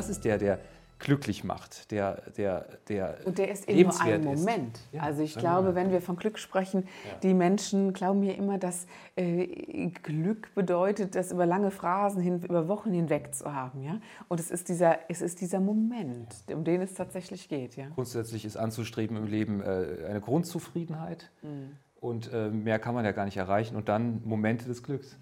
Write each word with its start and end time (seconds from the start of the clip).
Das 0.00 0.08
ist 0.08 0.24
der, 0.24 0.38
der 0.38 0.58
glücklich 0.98 1.44
macht, 1.44 1.90
der, 1.90 2.22
der, 2.36 2.66
der 2.88 3.18
Und 3.24 3.38
der 3.38 3.50
ist 3.50 3.68
eben 3.68 3.90
nur 3.90 4.00
ein 4.00 4.24
Moment. 4.24 4.80
Ja, 4.92 5.02
also 5.02 5.22
ich 5.22 5.34
glaube, 5.34 5.68
Moment. 5.68 5.76
wenn 5.76 5.92
wir 5.92 6.00
von 6.00 6.16
Glück 6.16 6.38
sprechen, 6.38 6.82
ja. 6.82 7.18
die 7.22 7.34
Menschen 7.34 7.92
glauben 7.92 8.20
mir 8.20 8.36
immer, 8.36 8.56
dass 8.56 8.86
äh, 9.16 9.90
Glück 10.02 10.54
bedeutet, 10.54 11.14
das 11.14 11.32
über 11.32 11.44
lange 11.44 11.70
Phrasen, 11.70 12.22
hin, 12.22 12.42
über 12.42 12.68
Wochen 12.68 12.92
hinweg 12.92 13.34
zu 13.34 13.52
haben. 13.52 13.82
Ja? 13.82 14.00
Und 14.28 14.40
es 14.40 14.50
ist, 14.50 14.68
dieser, 14.68 14.98
es 15.08 15.20
ist 15.20 15.40
dieser 15.40 15.60
Moment, 15.60 16.28
um 16.50 16.64
den 16.64 16.80
es 16.80 16.94
tatsächlich 16.94 17.48
geht. 17.48 17.76
Ja? 17.76 17.88
Grundsätzlich 17.94 18.44
ist 18.46 18.56
anzustreben 18.56 19.16
im 19.18 19.26
Leben 19.26 19.60
äh, 19.62 20.06
eine 20.08 20.20
Grundzufriedenheit. 20.20 21.30
Mhm. 21.42 21.76
Und 22.00 22.32
äh, 22.32 22.48
mehr 22.48 22.78
kann 22.78 22.94
man 22.94 23.04
ja 23.04 23.12
gar 23.12 23.26
nicht 23.26 23.36
erreichen. 23.36 23.76
Und 23.76 23.88
dann 23.88 24.22
Momente 24.24 24.66
des 24.66 24.82
Glücks. 24.82 25.18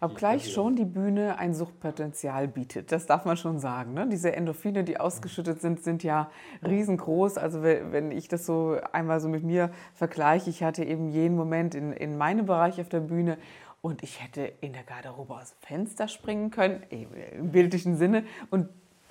Obgleich 0.00 0.52
schon 0.52 0.76
die 0.76 0.84
Bühne 0.84 1.38
ein 1.38 1.54
Suchtpotenzial 1.54 2.48
bietet, 2.48 2.92
das 2.92 3.06
darf 3.06 3.24
man 3.24 3.36
schon 3.36 3.58
sagen. 3.58 3.94
Ne? 3.94 4.08
Diese 4.08 4.34
Endorphine, 4.34 4.84
die 4.84 5.00
ausgeschüttet 5.00 5.60
sind, 5.60 5.82
sind 5.82 6.02
ja 6.02 6.30
riesengroß. 6.64 7.38
Also 7.38 7.62
wenn 7.62 8.10
ich 8.10 8.28
das 8.28 8.46
so 8.46 8.76
einmal 8.92 9.20
so 9.20 9.28
mit 9.28 9.42
mir 9.42 9.70
vergleiche, 9.94 10.50
ich 10.50 10.62
hatte 10.62 10.84
eben 10.84 11.08
jeden 11.08 11.36
Moment 11.36 11.74
in, 11.74 11.92
in 11.92 12.16
meinem 12.16 12.46
Bereich 12.46 12.80
auf 12.80 12.88
der 12.88 13.00
Bühne 13.00 13.38
und 13.80 14.02
ich 14.02 14.22
hätte 14.22 14.52
in 14.60 14.72
der 14.72 14.82
Garderobe 14.82 15.34
aus 15.34 15.54
dem 15.54 15.66
Fenster 15.66 16.08
springen 16.08 16.50
können, 16.50 16.82
im 16.90 17.50
bildlichen 17.50 17.96
Sinne. 17.96 18.24
Und 18.50 18.68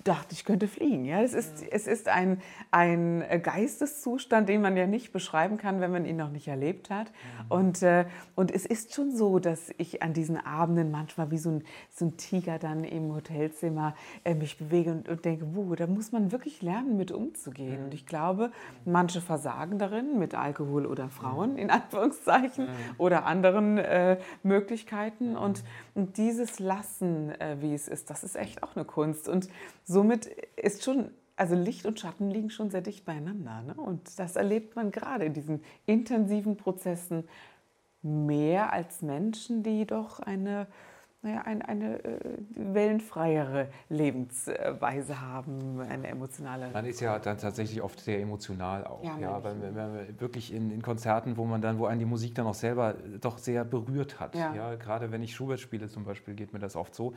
dachte, 0.08 0.34
ich 0.34 0.46
könnte 0.46 0.68
fliegen. 0.68 1.06
Ja, 1.06 1.22
es 1.22 1.34
ist, 1.34 1.64
es 1.70 1.88
ist 1.88 2.08
ein, 2.08 2.42
ein 2.72 3.24
Geisteszustand, 3.44 4.50
den 4.50 4.62
man 4.62 4.78
ja 4.78 4.88
nicht 4.88 5.12
beschreiben 5.12 5.58
kann, 5.58 5.82
wenn 5.82 5.92
man 5.92 6.06
ihn 6.06 6.18
noch 6.18 6.32
nicht 6.32 6.48
erlebt 6.48 6.90
hat. 6.90 7.08
Mhm. 7.08 7.46
Und, 7.50 7.84
äh, 7.84 8.06
und 8.36 8.52
es 8.52 8.66
ist 8.66 8.94
schon 8.94 9.16
so, 9.16 9.40
dass 9.40 9.74
ich 9.78 10.02
an 10.02 10.14
diesen 10.14 10.38
Abenden 10.38 10.92
manchmal 10.92 11.32
wie 11.32 11.38
so 11.38 11.50
ein, 11.50 11.64
so 11.90 12.06
ein 12.06 12.18
Tiger 12.18 12.60
dann 12.60 12.84
im 12.84 13.14
Hotelzimmer 13.14 13.96
äh, 14.24 14.34
mich 14.34 14.58
bewege 14.58 14.92
und, 14.92 15.10
und 15.10 15.26
denke, 15.26 15.46
wo, 15.54 15.76
da 15.76 15.88
muss 15.88 16.12
man 16.12 16.32
wirklich 16.32 16.62
lernen, 16.62 16.98
mit 16.98 17.12
umzugehen. 17.12 17.80
Mhm. 17.80 17.86
Und 17.86 17.94
ich 17.94 18.06
glaube, 18.06 18.52
manche 18.86 19.22
versagen 19.22 19.80
darin 19.80 20.18
mit 20.20 20.36
Alkohol 20.36 20.86
oder 20.86 21.10
Frauen, 21.10 21.54
mhm. 21.54 21.60
in 21.60 21.70
Anführungszeichen, 21.70 22.68
oder 22.98 23.26
anderen 23.26 23.78
äh, 23.78 24.18
Möglichkeiten. 24.44 25.36
Und, 25.36 25.64
und 25.98 26.18
dieses 26.18 26.60
Lassen, 26.60 27.32
äh, 27.42 27.58
wie 27.60 27.74
es 27.74 27.88
ist, 27.88 28.12
das 28.12 28.24
ist 28.24 28.36
echt 28.36 28.62
auch 28.62 28.76
eine 28.76 28.86
Kunst. 28.86 29.28
Und 29.28 29.50
somit 29.84 30.28
ist 30.56 30.84
schon, 30.84 31.10
also 31.36 31.56
Licht 31.56 31.88
und 31.88 32.00
Schatten 32.00 32.30
liegen 32.30 32.52
schon 32.52 32.70
sehr 32.70 32.82
dicht 32.82 33.04
beieinander. 33.04 33.64
Ne? 33.64 33.74
Und 33.74 34.20
das 34.20 34.36
erlebt 34.36 34.76
man 34.76 34.92
gerade 34.92 35.26
in 35.26 35.34
diesen 35.34 35.64
intensiven 35.88 36.56
Prozessen 36.56 37.28
mehr 38.04 38.72
als 38.72 39.02
Menschen, 39.02 39.64
die 39.64 39.88
doch 39.88 40.20
eine, 40.20 40.68
naja, 41.22 41.42
eine, 41.42 41.68
eine 41.68 42.04
äh, 42.04 42.20
wellenfreiere 42.56 43.70
Lebensweise 43.90 45.20
haben, 45.20 45.82
eine 45.82 46.08
emotionale. 46.08 46.70
Man 46.72 46.86
ist 46.86 47.00
ja 47.00 47.18
dann 47.18 47.38
tatsächlich 47.38 47.82
oft 47.82 48.00
sehr 48.00 48.22
emotional 48.22 48.86
auch. 48.86 49.04
Ja, 49.04 49.18
ja 49.18 49.44
weil, 49.44 49.62
wenn 49.62 49.74
man 49.74 50.20
wirklich 50.20 50.54
in, 50.54 50.72
in, 50.72 50.82
Konzerten, 50.82 51.38
wo 51.38 51.46
man 51.46 51.62
dann, 51.62 51.80
wo 51.80 51.86
einen 51.86 52.00
die 52.00 52.06
Musik 52.06 52.36
dann 52.36 52.46
auch 52.46 52.54
selber 52.54 52.96
doch 53.20 53.40
sehr 53.40 53.66
berührt 53.66 54.20
hat. 54.20 54.36
Ja. 54.36 54.54
ja 54.54 54.76
gerade 54.76 55.12
wenn 55.12 55.24
ich 55.24 55.34
Schubert 55.34 55.60
spiele 55.60 55.90
zum 55.90 56.06
Beispiel, 56.06 56.36
geht 56.36 56.54
mir 56.54 56.60
das 56.60 56.76
oft 56.76 56.94
so 56.94 57.14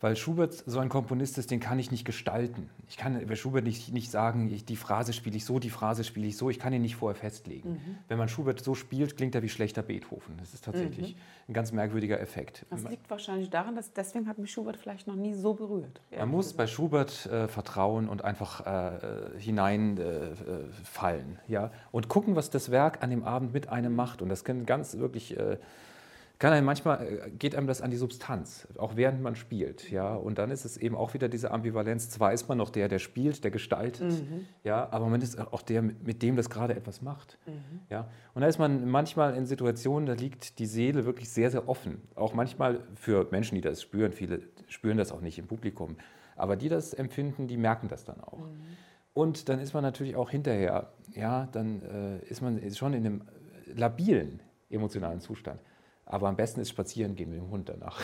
weil 0.00 0.16
Schubert 0.16 0.64
so 0.66 0.78
ein 0.78 0.88
Komponist 0.88 1.36
ist, 1.36 1.50
den 1.50 1.60
kann 1.60 1.78
ich 1.78 1.90
nicht 1.90 2.06
gestalten. 2.06 2.70
Ich 2.88 2.96
kann 2.96 3.26
bei 3.26 3.36
Schubert 3.36 3.64
nicht, 3.64 3.92
nicht 3.92 4.10
sagen, 4.10 4.50
ich, 4.50 4.64
die 4.64 4.76
Phrase 4.76 5.12
spiele 5.12 5.36
ich 5.36 5.44
so, 5.44 5.58
die 5.58 5.68
Phrase 5.68 6.04
spiele 6.04 6.26
ich 6.26 6.38
so. 6.38 6.48
Ich 6.48 6.58
kann 6.58 6.72
ihn 6.72 6.80
nicht 6.80 6.96
vorher 6.96 7.14
festlegen. 7.14 7.72
Mhm. 7.72 7.98
Wenn 8.08 8.16
man 8.16 8.28
Schubert 8.28 8.64
so 8.64 8.74
spielt, 8.74 9.18
klingt 9.18 9.34
er 9.34 9.42
wie 9.42 9.50
schlechter 9.50 9.82
Beethoven. 9.82 10.38
Das 10.38 10.54
ist 10.54 10.64
tatsächlich 10.64 11.14
mhm. 11.14 11.20
ein 11.48 11.52
ganz 11.52 11.72
merkwürdiger 11.72 12.18
Effekt. 12.18 12.64
Das 12.70 12.84
liegt 12.84 13.10
wahrscheinlich 13.10 13.50
daran, 13.50 13.76
dass 13.76 13.92
deswegen 13.92 14.26
hat 14.26 14.38
mich 14.38 14.50
Schubert 14.50 14.78
vielleicht 14.78 15.06
noch 15.06 15.16
nie 15.16 15.34
so 15.34 15.52
berührt. 15.52 16.00
Man 16.16 16.30
muss 16.30 16.54
bei 16.54 16.66
Schubert 16.66 17.26
äh, 17.26 17.46
vertrauen 17.46 18.08
und 18.08 18.24
einfach 18.24 18.66
äh, 18.66 19.38
hineinfallen. 19.38 21.38
Äh, 21.46 21.52
ja? 21.52 21.72
Und 21.92 22.08
gucken, 22.08 22.36
was 22.36 22.48
das 22.48 22.70
Werk 22.70 23.02
an 23.02 23.10
dem 23.10 23.22
Abend 23.22 23.52
mit 23.52 23.68
einem 23.68 23.94
macht. 23.94 24.22
Und 24.22 24.30
das 24.30 24.44
kann 24.44 24.64
ganz 24.64 24.96
wirklich 24.96 25.38
äh, 25.38 25.58
kann 26.40 26.54
einem 26.54 26.64
manchmal 26.64 27.06
äh, 27.06 27.30
geht 27.30 27.54
einem 27.54 27.66
das 27.66 27.82
an 27.82 27.90
die 27.90 27.98
Substanz, 27.98 28.66
auch 28.78 28.96
während 28.96 29.22
man 29.22 29.36
spielt, 29.36 29.90
ja. 29.90 30.14
Und 30.14 30.38
dann 30.38 30.50
ist 30.50 30.64
es 30.64 30.76
eben 30.78 30.96
auch 30.96 31.14
wieder 31.14 31.28
diese 31.28 31.50
Ambivalenz. 31.52 32.08
Zwar 32.08 32.32
ist 32.32 32.48
man 32.48 32.58
noch 32.58 32.70
der, 32.70 32.88
der 32.88 32.98
spielt, 32.98 33.44
der 33.44 33.50
gestaltet, 33.50 34.10
mhm. 34.10 34.46
ja, 34.64 34.88
aber 34.90 35.06
man 35.06 35.20
ist 35.20 35.38
auch 35.38 35.62
der, 35.62 35.82
mit 35.82 36.22
dem 36.22 36.36
das 36.36 36.50
gerade 36.50 36.74
etwas 36.74 37.02
macht, 37.02 37.38
mhm. 37.46 37.80
ja. 37.90 38.08
Und 38.34 38.40
da 38.40 38.48
ist 38.48 38.58
man 38.58 38.88
manchmal 38.88 39.36
in 39.36 39.44
Situationen, 39.44 40.06
da 40.06 40.14
liegt 40.14 40.58
die 40.58 40.66
Seele 40.66 41.04
wirklich 41.04 41.28
sehr, 41.28 41.50
sehr 41.50 41.68
offen. 41.68 42.00
Auch 42.14 42.32
manchmal 42.32 42.80
für 42.94 43.28
Menschen, 43.30 43.54
die 43.54 43.60
das 43.60 43.82
spüren. 43.82 44.12
Viele 44.12 44.40
spüren 44.66 44.96
das 44.96 45.12
auch 45.12 45.20
nicht 45.20 45.38
im 45.38 45.46
Publikum, 45.46 45.98
aber 46.36 46.56
die 46.56 46.70
das 46.70 46.94
empfinden, 46.94 47.48
die 47.48 47.58
merken 47.58 47.88
das 47.88 48.04
dann 48.04 48.20
auch. 48.20 48.38
Mhm. 48.38 48.62
Und 49.12 49.50
dann 49.50 49.58
ist 49.58 49.74
man 49.74 49.82
natürlich 49.82 50.16
auch 50.16 50.30
hinterher, 50.30 50.94
ja, 51.12 51.48
dann 51.52 51.82
äh, 51.82 52.24
ist 52.30 52.40
man 52.40 52.58
schon 52.72 52.94
in 52.94 53.04
einem 53.04 53.22
labilen 53.74 54.40
emotionalen 54.70 55.20
Zustand. 55.20 55.60
Aber 56.10 56.28
am 56.28 56.34
besten 56.34 56.60
ist 56.60 56.70
spazieren 56.70 57.14
gehen 57.14 57.30
mit 57.30 57.38
dem 57.38 57.50
Hund 57.50 57.68
danach. 57.68 58.00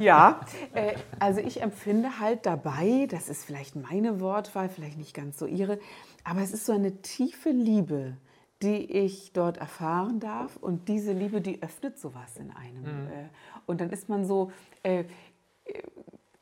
Ja, 0.00 0.40
äh, 0.74 0.94
also 1.20 1.40
ich 1.40 1.62
empfinde 1.62 2.18
halt 2.18 2.44
dabei, 2.44 3.06
das 3.08 3.28
ist 3.28 3.44
vielleicht 3.44 3.76
meine 3.76 4.20
Wortwahl, 4.20 4.68
vielleicht 4.68 4.98
nicht 4.98 5.14
ganz 5.14 5.38
so 5.38 5.46
ihre, 5.46 5.78
aber 6.24 6.40
es 6.40 6.52
ist 6.52 6.66
so 6.66 6.72
eine 6.72 7.02
tiefe 7.02 7.50
Liebe, 7.50 8.16
die 8.62 8.90
ich 8.90 9.32
dort 9.32 9.58
erfahren 9.58 10.18
darf. 10.18 10.56
Und 10.56 10.88
diese 10.88 11.12
Liebe, 11.12 11.40
die 11.40 11.62
öffnet 11.62 12.00
sowas 12.00 12.36
in 12.36 12.50
einem. 12.50 12.82
Mhm. 12.82 13.06
Äh, 13.06 13.28
und 13.66 13.80
dann 13.80 13.90
ist 13.90 14.08
man 14.08 14.24
so, 14.24 14.50
äh, 14.82 15.04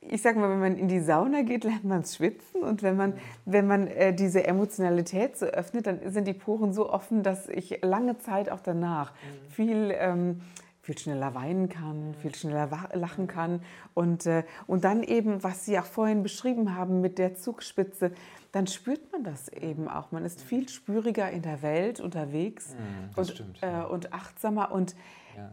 ich 0.01 0.23
sage 0.23 0.39
mal, 0.39 0.49
wenn 0.49 0.61
man 0.61 0.79
in 0.79 0.89
die 0.89 1.01
Sauna 1.01 1.43
geht, 1.43 1.65
lernt 1.65 1.85
man 1.85 2.01
es 2.01 2.17
schwitzen. 2.17 2.63
Und 2.63 2.83
wenn 2.83 2.97
man, 2.97 3.13
wenn 3.45 3.67
man 3.67 3.89
äh, 3.89 4.15
diese 4.15 4.47
Emotionalität 4.47 5.37
so 5.37 5.45
öffnet, 5.45 5.87
dann 5.87 6.01
sind 6.11 6.27
die 6.27 6.33
Poren 6.33 6.73
so 6.73 6.91
offen, 6.91 7.23
dass 7.23 7.47
ich 7.49 7.83
lange 7.83 8.17
Zeit 8.17 8.51
auch 8.51 8.61
danach 8.61 9.13
mhm. 9.13 9.51
viel 9.51 9.95
ähm, 9.99 10.41
viel 10.85 10.99
schneller 10.99 11.35
weinen 11.35 11.71
kann, 11.71 12.15
viel 12.21 12.35
schneller 12.35 12.69
lachen 12.93 13.27
kann. 13.27 13.63
Und, 13.95 14.27
äh, 14.27 14.45
und 14.67 14.85
dann 14.85 15.03
eben, 15.03 15.43
was 15.43 15.65
Sie 15.65 15.79
auch 15.79 15.87
vorhin 15.87 16.23
beschrieben 16.23 16.77
haben 16.77 17.01
mit 17.01 17.19
der 17.19 17.37
Zugspitze, 17.37 18.13
dann 18.53 18.67
spürt 18.67 19.11
man 19.11 19.25
das 19.25 19.49
eben 19.49 19.89
auch. 19.89 20.13
Man 20.13 20.27
ist 20.27 20.43
viel 20.43 20.69
spüriger 20.69 21.31
in 21.31 21.41
der 21.41 21.63
Welt 21.63 22.01
unterwegs 22.01 22.75
mm, 22.75 23.19
und, 23.19 23.31
stimmt, 23.31 23.63
äh, 23.63 23.67
ja. 23.67 23.85
und 23.85 24.13
achtsamer. 24.13 24.73
Und, 24.73 24.95
ja. 25.37 25.51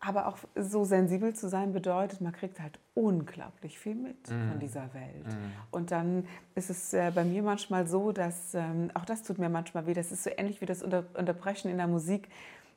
Aber 0.00 0.28
auch 0.28 0.38
so 0.56 0.84
sensibel 0.84 1.34
zu 1.34 1.48
sein 1.48 1.72
bedeutet, 1.72 2.22
man 2.22 2.32
kriegt 2.32 2.58
halt 2.58 2.78
unglaublich 2.94 3.78
viel 3.78 3.94
mit 3.94 4.28
mm. 4.28 4.48
von 4.48 4.58
dieser 4.60 4.94
Welt. 4.94 5.26
Mm. 5.26 5.72
Und 5.72 5.90
dann 5.90 6.26
ist 6.54 6.70
es 6.70 6.94
äh, 6.94 7.12
bei 7.14 7.24
mir 7.24 7.42
manchmal 7.42 7.86
so, 7.86 8.12
dass, 8.12 8.54
ähm, 8.54 8.90
auch 8.94 9.04
das 9.04 9.22
tut 9.22 9.38
mir 9.38 9.50
manchmal 9.50 9.86
weh, 9.86 9.94
das 9.94 10.10
ist 10.10 10.24
so 10.24 10.30
ähnlich 10.34 10.62
wie 10.62 10.66
das 10.66 10.82
Unter 10.82 11.04
Unterbrechen 11.14 11.70
in 11.70 11.76
der 11.76 11.86
Musik 11.86 12.28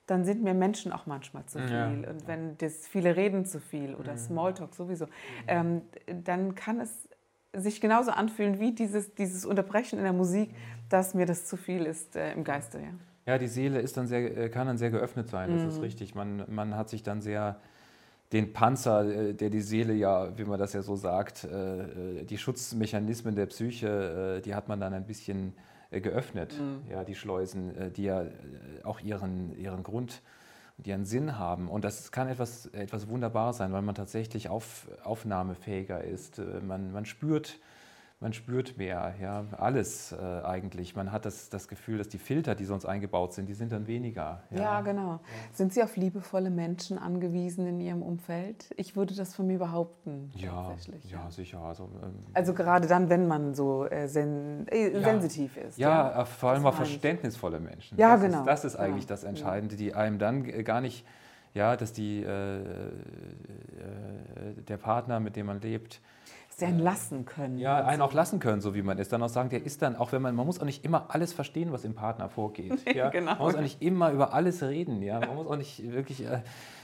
dann 0.08 0.24
sind 0.24 0.42
mir 0.42 0.54
Menschen 0.54 0.92
auch 0.92 1.06
manchmal 1.06 1.46
zu 1.46 1.60
viel. 1.60 1.72
Ja. 1.72 1.88
Und 1.88 2.28
wenn 2.28 2.58
das 2.58 2.88
viele 2.88 3.16
reden 3.16 3.46
zu 3.46 3.60
viel 3.60 3.94
oder 3.94 4.14
mhm. 4.14 4.18
Smalltalk 4.18 4.74
sowieso, 4.74 5.06
mhm. 5.06 5.12
ähm, 5.48 5.82
dann 6.24 6.56
kann 6.56 6.80
es 6.80 7.08
sich 7.54 7.82
genauso 7.82 8.12
anfühlen 8.12 8.60
wie 8.60 8.74
dieses, 8.74 9.14
dieses 9.16 9.46
Unterbrechen 9.46 9.98
in 9.98 10.04
der 10.04 10.14
Musik, 10.14 10.52
dass 10.90 11.14
mir 11.14 11.26
das 11.26 11.46
zu 11.46 11.58
viel 11.58 11.86
ist 11.86 12.16
äh, 12.16 12.34
im 12.34 12.44
Geiste. 12.44 12.80
Ja. 12.80 13.34
ja, 13.34 13.38
die 13.38 13.48
Seele 13.48 13.80
ist 13.80 13.98
dann 13.98 14.08
sehr, 14.08 14.38
äh, 14.38 14.50
kann 14.50 14.68
dann 14.68 14.78
sehr 14.78 14.92
geöffnet 14.92 15.30
sein, 15.30 15.52
das 15.52 15.64
mhm. 15.64 15.70
ist 15.70 15.82
richtig. 15.82 16.16
Man, 16.16 16.44
man 16.48 16.76
hat 16.76 16.90
sich 16.90 17.04
dann 17.04 17.22
sehr 17.22 17.60
den 18.32 18.54
Panzer, 18.54 19.06
äh, 19.06 19.34
der 19.34 19.50
die 19.50 19.62
Seele 19.62 19.94
ja, 19.94 20.38
wie 20.38 20.46
man 20.46 20.60
das 20.60 20.74
ja 20.74 20.82
so 20.82 20.96
sagt, 20.96 21.44
äh, 21.44 22.24
die 22.24 22.38
Schutzmechanismen 22.38 23.36
der 23.36 23.48
Psyche, 23.48 24.42
die 24.46 24.56
hat 24.56 24.68
man 24.68 24.80
dann 24.80 24.94
ein 24.94 25.06
bisschen 25.06 25.54
geöffnet, 25.92 26.60
mhm. 26.60 26.90
ja, 26.90 27.04
die 27.04 27.16
Schleusen, 27.16 27.76
äh, 27.76 27.92
die 27.92 28.04
ja 28.04 28.24
äh, 28.24 28.30
auch 28.84 29.00
ihren, 29.00 29.58
ihren 29.58 29.84
Grund 29.84 30.22
und 30.78 30.88
ihren 30.88 31.06
Sinn 31.06 31.38
haben. 31.38 31.68
Und 31.70 31.84
das 31.84 32.12
kann 32.12 32.28
etwas, 32.28 32.68
etwas 32.68 33.08
wunderbar 33.08 33.54
sein, 33.54 33.72
weil 33.74 33.82
man 33.82 33.96
tatsächlich 33.96 34.50
auf, 34.50 34.88
aufnahmefähiger 35.04 36.04
ist. 36.04 36.42
Man, 36.62 36.92
man 36.92 37.06
spürt, 37.06 37.60
man 38.20 38.34
spürt 38.34 38.78
mehr, 38.78 39.14
ja, 39.22 39.46
alles 39.58 40.12
äh, 40.12 40.16
eigentlich. 40.16 40.96
Man 40.96 41.12
hat 41.12 41.26
das, 41.26 41.50
das 41.50 41.68
Gefühl, 41.68 42.00
dass 42.00 42.08
die 42.08 42.18
Filter, 42.18 42.56
die 42.56 42.66
sonst 42.66 42.86
eingebaut 42.86 43.34
sind, 43.34 43.48
die 43.48 43.54
sind 43.54 43.72
dann 43.72 43.86
weniger. 43.86 44.42
Ja, 44.50 44.58
ja 44.58 44.82
genau. 44.82 45.12
Ja. 45.12 45.20
Sind 45.54 45.72
Sie 45.72 45.84
auf 45.84 45.96
liebevolle 45.98 46.50
Menschen 46.50 46.98
angewiesen 46.98 47.68
in 47.68 47.80
Ihrem 47.80 48.02
Umfeld? 48.02 48.74
Ich 48.76 48.96
würde 48.96 49.14
das 49.14 49.36
von 49.36 49.46
mir 49.46 49.60
behaupten. 49.60 50.32
Ja, 50.34 50.74
ja, 51.04 51.30
sicher. 51.30 51.60
Also, 51.60 51.92
ähm, 52.02 52.16
also 52.34 52.56
gerade 52.56 52.88
dann, 52.88 53.10
wenn 53.10 53.28
man 53.28 53.54
so 53.54 53.86
äh, 53.86 54.08
sen 54.08 54.68
äh, 54.70 55.00
sensitiv 55.00 55.56
ist. 55.56 55.78
Ja, 55.78 56.24
äh, 56.24 56.26
vor 56.26 56.50
allem 56.50 56.66
auch 56.66 56.74
verständnisvolle 56.74 57.60
Menschen. 57.60 58.00
Ja, 58.00 58.14
das 58.14 58.22
genau. 58.24 58.40
Ist, 58.40 58.48
das 58.48 58.66
ist 58.66 58.76
eigentlich 58.78 59.06
das 59.06 59.26
Entscheidende, 59.26 59.76
die 59.76 59.94
einem 59.94 60.18
dann 60.18 60.44
gar 60.64 60.82
nicht, 60.82 61.06
ja, 61.54 61.78
dass 61.78 61.94
die, 61.94 62.24
äh, 62.24 62.62
äh, 62.62 62.64
der 64.68 64.78
Partner, 64.78 65.20
mit 65.20 65.36
dem 65.36 65.46
man 65.46 65.62
lebt, 65.62 66.02
Einen 66.60 66.80
lassen 66.80 67.26
können. 67.26 67.60
Ja, 67.60 67.86
einen 67.86 68.02
auch 68.02 68.14
lassen 68.14 68.40
können, 68.40 68.62
so 68.62 68.74
wie 68.74 68.82
man 68.82 68.98
ist. 68.98 69.14
Dann 69.14 69.22
auch 69.22 69.30
sagen, 69.30 69.50
der 69.50 69.64
ist 69.64 69.84
dann, 69.84 69.96
auch 69.96 70.12
wenn 70.12 70.24
man, 70.24 70.34
man 70.34 70.46
muss 70.48 70.60
auch 70.60 70.66
nicht 70.66 70.84
immer 70.84 71.06
alles 71.10 71.32
verstehen, 71.32 71.72
was 71.72 71.86
im 71.86 71.94
Partner 71.94 72.30
vorgeht. 72.30 72.74
Ja? 72.96 73.10
genau. 73.10 73.32
Man 73.34 73.40
muss 73.40 73.56
auch 73.56 73.62
nicht 73.62 73.82
immer 73.82 74.12
über 74.12 74.34
alles 74.34 74.64
reden. 74.64 75.04
Ja? 75.04 75.20
Man 75.20 75.36
muss 75.36 75.46
auch 75.46 75.56
nicht 75.56 75.92
wirklich 75.92 76.26
äh, 76.26 76.40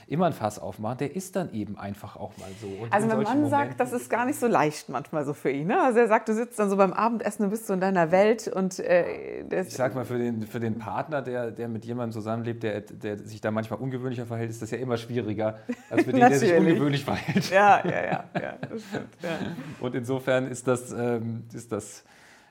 immer 0.06 0.26
ein 0.26 0.32
Fass 0.32 0.58
aufmachen. 0.58 0.98
Der 0.98 1.14
ist 1.14 1.36
dann 1.36 1.52
eben 1.52 1.78
einfach 1.78 2.16
auch 2.16 2.36
mal 2.38 2.48
so. 2.60 2.66
Und 2.66 2.92
also 2.92 3.06
mein 3.06 3.16
Mann 3.16 3.24
Momenten 3.24 3.50
sagt, 3.50 3.80
das 3.80 3.92
ist 3.92 4.10
gar 4.10 4.26
nicht 4.26 4.38
so 4.38 4.46
leicht 4.46 4.88
manchmal 4.88 5.24
so 5.24 5.34
für 5.34 5.50
ihn. 5.50 5.68
Ne? 5.68 5.80
Also 5.80 5.98
er 6.00 6.08
sagt, 6.08 6.28
du 6.28 6.34
sitzt 6.34 6.58
dann 6.58 6.70
so 6.70 6.76
beim 6.76 6.92
Abendessen 6.92 7.44
und 7.44 7.50
bist 7.50 7.66
so 7.66 7.72
in 7.72 7.80
deiner 7.80 8.10
Welt. 8.10 8.48
Und, 8.48 8.78
äh, 8.78 9.42
ich 9.62 9.74
sag 9.74 9.94
mal, 9.94 10.04
für 10.04 10.18
den, 10.18 10.46
für 10.46 10.60
den 10.60 10.78
Partner, 10.78 11.22
der, 11.22 11.50
der 11.50 11.68
mit 11.68 11.84
jemandem 11.84 12.12
zusammenlebt, 12.12 12.62
der, 12.62 12.80
der 12.80 13.18
sich 13.18 13.40
da 13.40 13.50
manchmal 13.50 13.80
ungewöhnlicher 13.80 14.26
verhält, 14.26 14.50
ist 14.50 14.62
das 14.62 14.70
ja 14.70 14.78
immer 14.78 14.96
schwieriger, 14.96 15.58
als 15.90 16.04
für 16.04 16.12
den, 16.12 16.20
der 16.20 16.38
sich 16.38 16.52
ungewöhnlich 16.52 17.04
verhält. 17.04 17.50
Ja, 17.50 17.82
ja, 17.84 18.04
ja. 18.04 18.24
ja, 18.34 18.54
das 18.60 18.82
stimmt, 18.82 19.08
ja. 19.22 19.38
Und 19.80 19.94
insofern 19.94 20.46
ist 20.46 20.66
das, 20.66 20.92
ähm, 20.92 21.44
ist 21.52 21.72
das 21.72 22.04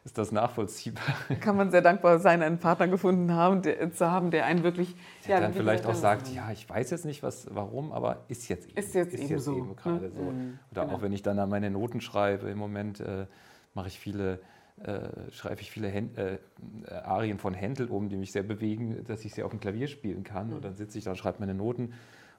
ist 0.05 0.17
das 0.17 0.31
nachvollziehbar. 0.31 1.03
Kann 1.39 1.55
man 1.55 1.71
sehr 1.71 1.81
dankbar 1.81 2.19
sein, 2.19 2.41
einen 2.41 2.59
Partner 2.59 2.87
gefunden 2.87 3.33
haben, 3.33 3.61
der, 3.61 3.91
zu 3.93 4.09
haben, 4.11 4.31
der 4.31 4.45
einen 4.45 4.63
wirklich. 4.63 4.95
Der 5.25 5.35
ja, 5.35 5.41
dann 5.41 5.53
vielleicht 5.53 5.85
auch 5.85 5.95
sagt, 5.95 6.27
ja, 6.27 6.51
ich 6.51 6.69
weiß 6.69 6.91
jetzt 6.91 7.05
nicht, 7.05 7.23
was, 7.23 7.47
warum, 7.53 7.91
aber 7.93 8.23
ist 8.27 8.49
jetzt 8.49 8.67
eben, 8.69 8.77
ist 8.77 8.93
jetzt 8.93 9.13
ist 9.13 9.21
eben, 9.21 9.29
jetzt 9.29 9.43
so, 9.45 9.57
eben 9.57 9.67
ne? 9.69 9.75
gerade 9.75 10.05
ne? 10.05 10.11
so. 10.13 10.23
Mhm, 10.23 10.59
Oder 10.71 10.81
genau. 10.81 10.95
auch 10.95 11.01
wenn 11.01 11.13
ich 11.13 11.21
dann 11.21 11.49
meine 11.49 11.69
Noten 11.69 12.01
schreibe, 12.01 12.49
im 12.49 12.57
Moment 12.57 12.99
äh, 12.99 13.27
mache 13.73 13.87
ich 13.87 13.99
viele. 13.99 14.39
Äh, 14.83 15.31
schreibe 15.31 15.61
ich 15.61 15.69
viele 15.69 15.87
Hän 15.87 16.17
äh, 16.17 16.39
Arien 16.91 17.37
von 17.37 17.53
Händel 17.53 17.89
um, 17.89 18.09
die 18.09 18.17
mich 18.17 18.31
sehr 18.31 18.41
bewegen, 18.41 19.03
dass 19.05 19.23
ich 19.23 19.31
sie 19.31 19.43
auf 19.43 19.51
dem 19.51 19.59
Klavier 19.59 19.87
spielen 19.87 20.23
kann. 20.23 20.47
Mhm. 20.47 20.55
Und 20.55 20.65
dann 20.65 20.73
sitze 20.73 20.97
ich 20.97 21.03
da 21.03 21.11
und 21.11 21.17
schreibe 21.17 21.37
meine 21.41 21.53
Noten 21.53 21.93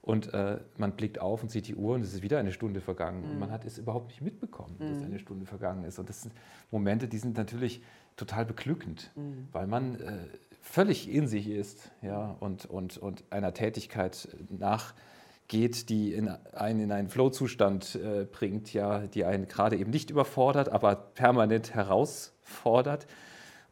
und 0.05 0.35
äh, 0.35 0.59
man 0.77 0.93
blickt 0.93 1.19
auf 1.19 1.43
und 1.43 1.51
sieht 1.51 1.67
die 1.67 1.77
Uhr 1.77 1.95
und 1.95 2.03
es 2.03 2.13
ist 2.13 2.23
wieder 2.23 2.39
eine 2.39 2.53
Stunde 2.53 2.83
vergangen. 2.83 3.23
Mhm. 3.23 3.31
Und 3.31 3.39
man 3.39 3.51
hat 3.51 3.65
es 3.65 3.79
überhaupt 3.79 4.09
nicht 4.09 4.21
mitbekommen, 4.21 4.77
mhm. 4.79 4.91
dass 4.91 5.03
eine 5.03 5.19
Stunde 5.19 5.47
vergangen 5.47 5.85
ist. 5.85 5.99
Und 5.99 6.11
das 6.11 6.21
sind 6.21 6.35
Momente, 6.71 7.09
die 7.09 7.17
sind 7.17 7.39
natürlich 7.39 7.83
total 8.15 8.45
beglückend, 8.45 9.11
mhm. 9.17 9.49
weil 9.53 9.67
man 9.67 9.95
äh, 9.95 10.19
völlig 10.61 11.11
in 11.11 11.27
sich 11.27 11.49
ist 11.49 11.91
ja, 12.03 12.37
und, 12.41 12.67
und, 12.67 12.99
und 12.99 13.25
einer 13.31 13.55
Tätigkeit 13.55 14.29
nachgeht, 14.51 15.89
die 15.89 16.13
in 16.13 16.29
einen 16.29 16.81
in 16.81 16.93
einen 16.93 17.09
Flow-Zustand 17.09 17.95
äh, 17.95 18.27
bringt, 18.31 18.75
ja, 18.75 19.07
die 19.07 19.25
einen 19.25 19.49
gerade 19.49 19.79
eben 19.79 19.91
nicht 19.91 20.11
überfordert, 20.11 20.69
aber 20.69 20.97
permanent 20.97 21.75
herausfordert. 21.75 23.07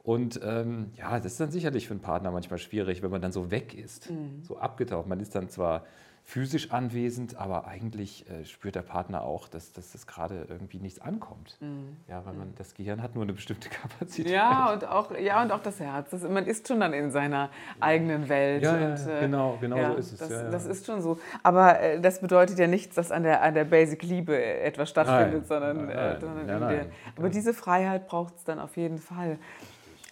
Und 0.02 0.40
ähm, 0.42 0.92
ja, 0.96 1.18
das 1.18 1.32
ist 1.32 1.40
dann 1.40 1.50
sicherlich 1.50 1.88
für 1.88 1.92
einen 1.92 2.00
Partner 2.00 2.30
manchmal 2.30 2.58
schwierig, 2.58 3.02
wenn 3.02 3.10
man 3.10 3.20
dann 3.20 3.32
so 3.32 3.50
weg 3.50 3.74
ist, 3.74 4.10
mhm. 4.10 4.42
so 4.42 4.56
abgetaucht. 4.56 5.06
Man 5.06 5.20
ist 5.20 5.34
dann 5.34 5.50
zwar 5.50 5.84
physisch 6.24 6.70
anwesend, 6.70 7.36
aber 7.36 7.66
eigentlich 7.66 8.28
äh, 8.30 8.44
spürt 8.44 8.74
der 8.74 8.82
Partner 8.82 9.22
auch, 9.22 9.48
dass, 9.48 9.72
dass 9.72 9.92
das 9.92 10.06
gerade 10.06 10.46
irgendwie 10.48 10.78
nichts 10.78 11.00
ankommt. 11.00 11.56
Mhm. 11.60 11.96
Ja, 12.08 12.24
weil 12.24 12.34
man, 12.34 12.54
das 12.56 12.74
Gehirn 12.74 13.02
hat 13.02 13.14
nur 13.14 13.24
eine 13.24 13.32
bestimmte 13.32 13.68
Kapazität. 13.70 14.32
Ja, 14.32 14.72
und 14.72 14.86
auch, 14.86 15.10
ja, 15.18 15.42
und 15.42 15.50
auch 15.50 15.62
das 15.62 15.80
Herz. 15.80 16.10
Das, 16.10 16.22
man 16.22 16.46
ist 16.46 16.68
schon 16.68 16.80
dann 16.80 16.92
in 16.92 17.10
seiner 17.10 17.50
eigenen 17.80 18.28
Welt. 18.28 18.62
Ja, 18.62 18.72
und, 18.72 19.06
äh, 19.06 19.20
genau, 19.20 19.58
genau 19.60 19.76
ja, 19.76 19.92
so 19.92 19.96
ist 19.98 20.12
es. 20.12 20.18
Das, 20.20 20.30
ja, 20.30 20.50
das, 20.50 20.66
ist 20.66 20.86
schon 20.86 21.02
so. 21.02 21.18
Aber 21.42 21.80
äh, 21.80 22.00
das 22.00 22.20
bedeutet 22.20 22.58
ja 22.58 22.66
nichts, 22.66 22.94
dass 22.94 23.10
an 23.10 23.24
der, 23.24 23.42
an 23.42 23.54
der 23.54 23.64
Basic 23.64 24.02
Liebe 24.02 24.40
etwas 24.42 24.90
stattfindet, 24.90 25.32
nein, 25.32 25.44
sondern, 25.44 25.76
nein, 25.86 25.96
nein, 25.96 26.20
sondern 26.20 26.68
der, 26.68 26.86
aber 27.16 27.28
diese 27.30 27.52
Freiheit 27.52 28.06
braucht 28.06 28.36
es 28.36 28.44
dann 28.44 28.58
auf 28.58 28.76
jeden 28.76 28.98
Fall. 28.98 29.38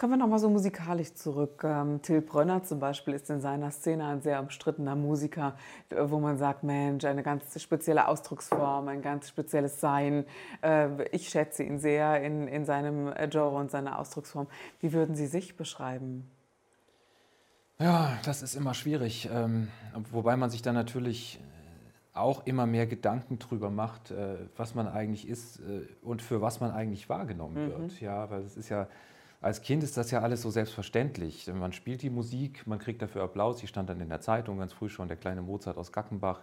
Kommen 0.01 0.15
wir 0.15 0.17
nochmal 0.17 0.39
so 0.39 0.49
musikalisch 0.49 1.13
zurück. 1.13 1.63
Ähm, 1.63 2.01
Till 2.01 2.23
Brönner 2.23 2.63
zum 2.63 2.79
Beispiel 2.79 3.13
ist 3.13 3.29
in 3.29 3.43
seiner 3.43 3.71
Szene 3.71 4.07
ein 4.07 4.23
sehr 4.23 4.41
umstrittener 4.41 4.97
Musiker, 4.97 5.59
wo 5.91 6.19
man 6.19 6.39
sagt, 6.39 6.65
Mensch, 6.65 7.05
eine 7.05 7.23
ganz 7.23 7.61
spezielle 7.61 8.09
Ausdrucksform, 8.09 8.89
ein 8.89 9.03
ganz 9.03 9.29
spezielles 9.29 9.79
Sein. 9.79 10.25
Äh, 10.63 11.05
ich 11.11 11.29
schätze 11.29 11.65
ihn 11.65 11.79
sehr 11.79 12.23
in, 12.23 12.49
in 12.49 12.65
seinem 12.65 13.09
äh, 13.09 13.29
Genre 13.29 13.55
und 13.55 13.71
seiner 13.71 13.99
Ausdrucksform. 13.99 14.47
Wie 14.81 14.95
würden 14.95 15.15
Sie 15.17 15.27
sich 15.27 15.59
beschreiben? 15.59 16.31
Ja, 17.79 18.17
das 18.25 18.41
ist 18.41 18.55
immer 18.55 18.73
schwierig. 18.73 19.29
Ähm, 19.31 19.69
wobei 20.11 20.35
man 20.39 20.49
sich 20.49 20.63
dann 20.63 20.77
natürlich 20.77 21.41
auch 22.15 22.47
immer 22.47 22.65
mehr 22.65 22.87
Gedanken 22.87 23.39
drüber 23.39 23.69
macht, 23.69 24.13
äh, 24.13 24.37
was 24.57 24.75
man 24.75 24.89
eigentlich 24.89 25.29
ist 25.29 25.61
und 26.01 26.23
für 26.23 26.41
was 26.41 26.61
man 26.61 26.71
eigentlich 26.71 27.11
wahrgenommen 27.11 27.67
mhm. 27.67 27.69
wird. 27.69 28.01
Ja, 28.01 28.31
weil 28.31 28.41
es 28.41 28.57
ist 28.57 28.71
ja 28.71 28.89
als 29.41 29.63
Kind 29.63 29.83
ist 29.83 29.97
das 29.97 30.11
ja 30.11 30.21
alles 30.21 30.43
so 30.43 30.51
selbstverständlich. 30.51 31.51
Man 31.53 31.73
spielt 31.73 32.03
die 32.03 32.11
Musik, 32.11 32.67
man 32.67 32.79
kriegt 32.79 33.01
dafür 33.01 33.23
Applaus. 33.23 33.59
Die 33.59 33.67
stand 33.67 33.89
dann 33.89 34.01
in 34.01 34.09
der 34.09 34.21
Zeitung 34.21 34.59
ganz 34.59 34.73
früh 34.73 34.89
schon, 34.89 35.09
der 35.09 35.17
kleine 35.17 35.41
Mozart 35.41 35.79
aus 35.79 35.93
Gackenbach 35.93 36.43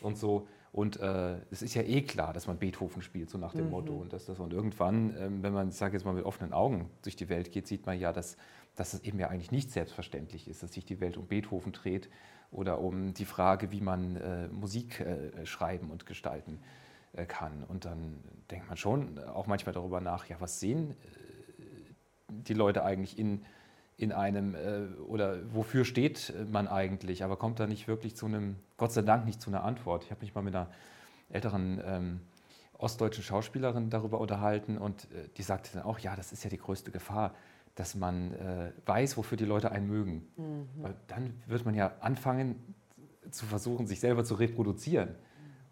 und 0.00 0.16
so. 0.16 0.46
Und 0.72 1.00
äh, 1.00 1.38
es 1.50 1.62
ist 1.62 1.74
ja 1.74 1.82
eh 1.82 2.02
klar, 2.02 2.32
dass 2.32 2.46
man 2.46 2.58
Beethoven 2.58 3.02
spielt, 3.02 3.30
so 3.30 3.38
nach 3.38 3.54
dem 3.54 3.64
mhm. 3.64 3.70
Motto. 3.70 3.94
Und, 3.94 4.12
dass 4.12 4.26
das, 4.26 4.38
und 4.38 4.52
irgendwann, 4.52 5.16
ähm, 5.18 5.42
wenn 5.42 5.52
man, 5.52 5.70
ich 5.70 5.74
sage 5.74 5.94
jetzt 5.94 6.04
mal, 6.04 6.12
mit 6.12 6.24
offenen 6.24 6.52
Augen 6.52 6.90
durch 7.02 7.16
die 7.16 7.28
Welt 7.28 7.50
geht, 7.50 7.66
sieht 7.66 7.86
man 7.86 7.98
ja, 7.98 8.12
dass, 8.12 8.36
dass 8.76 8.92
es 8.92 9.00
eben 9.00 9.18
ja 9.18 9.28
eigentlich 9.28 9.50
nicht 9.50 9.72
selbstverständlich 9.72 10.46
ist, 10.48 10.62
dass 10.62 10.72
sich 10.72 10.84
die 10.84 11.00
Welt 11.00 11.16
um 11.16 11.26
Beethoven 11.26 11.72
dreht 11.72 12.10
oder 12.52 12.78
um 12.78 13.14
die 13.14 13.24
Frage, 13.24 13.72
wie 13.72 13.80
man 13.80 14.16
äh, 14.16 14.48
Musik 14.48 15.00
äh, 15.00 15.46
schreiben 15.46 15.90
und 15.90 16.06
gestalten 16.06 16.60
äh, 17.14 17.24
kann. 17.24 17.64
Und 17.64 17.86
dann 17.86 18.18
denkt 18.50 18.68
man 18.68 18.76
schon 18.76 19.18
auch 19.18 19.46
manchmal 19.46 19.72
darüber 19.72 20.00
nach, 20.00 20.26
ja, 20.26 20.36
was 20.40 20.60
sehen 20.60 20.90
äh, 20.90 21.25
die 22.28 22.54
Leute 22.54 22.84
eigentlich 22.84 23.18
in, 23.18 23.44
in 23.96 24.12
einem 24.12 24.54
äh, 24.54 24.86
oder 25.02 25.38
wofür 25.54 25.84
steht 25.84 26.32
man 26.50 26.68
eigentlich, 26.68 27.24
aber 27.24 27.36
kommt 27.36 27.60
da 27.60 27.66
nicht 27.66 27.88
wirklich 27.88 28.16
zu 28.16 28.26
einem, 28.26 28.56
Gott 28.76 28.92
sei 28.92 29.02
Dank 29.02 29.24
nicht 29.24 29.40
zu 29.40 29.50
einer 29.50 29.64
Antwort. 29.64 30.04
Ich 30.04 30.10
habe 30.10 30.20
mich 30.20 30.34
mal 30.34 30.42
mit 30.42 30.54
einer 30.54 30.70
älteren 31.30 31.80
ähm, 31.84 32.20
ostdeutschen 32.78 33.24
Schauspielerin 33.24 33.90
darüber 33.90 34.20
unterhalten 34.20 34.78
und 34.78 35.04
äh, 35.04 35.28
die 35.36 35.42
sagte 35.42 35.70
dann 35.72 35.82
auch, 35.82 35.98
ja, 35.98 36.16
das 36.16 36.32
ist 36.32 36.44
ja 36.44 36.50
die 36.50 36.58
größte 36.58 36.90
Gefahr, 36.90 37.34
dass 37.74 37.94
man 37.94 38.32
äh, 38.34 38.72
weiß, 38.86 39.16
wofür 39.16 39.36
die 39.36 39.44
Leute 39.44 39.70
einen 39.70 39.86
mögen. 39.86 40.26
Mhm. 40.36 40.68
Weil 40.76 40.94
dann 41.08 41.34
wird 41.46 41.64
man 41.64 41.74
ja 41.74 41.92
anfangen 42.00 42.74
zu 43.30 43.46
versuchen, 43.46 43.86
sich 43.86 44.00
selber 44.00 44.24
zu 44.24 44.34
reproduzieren. 44.34 45.14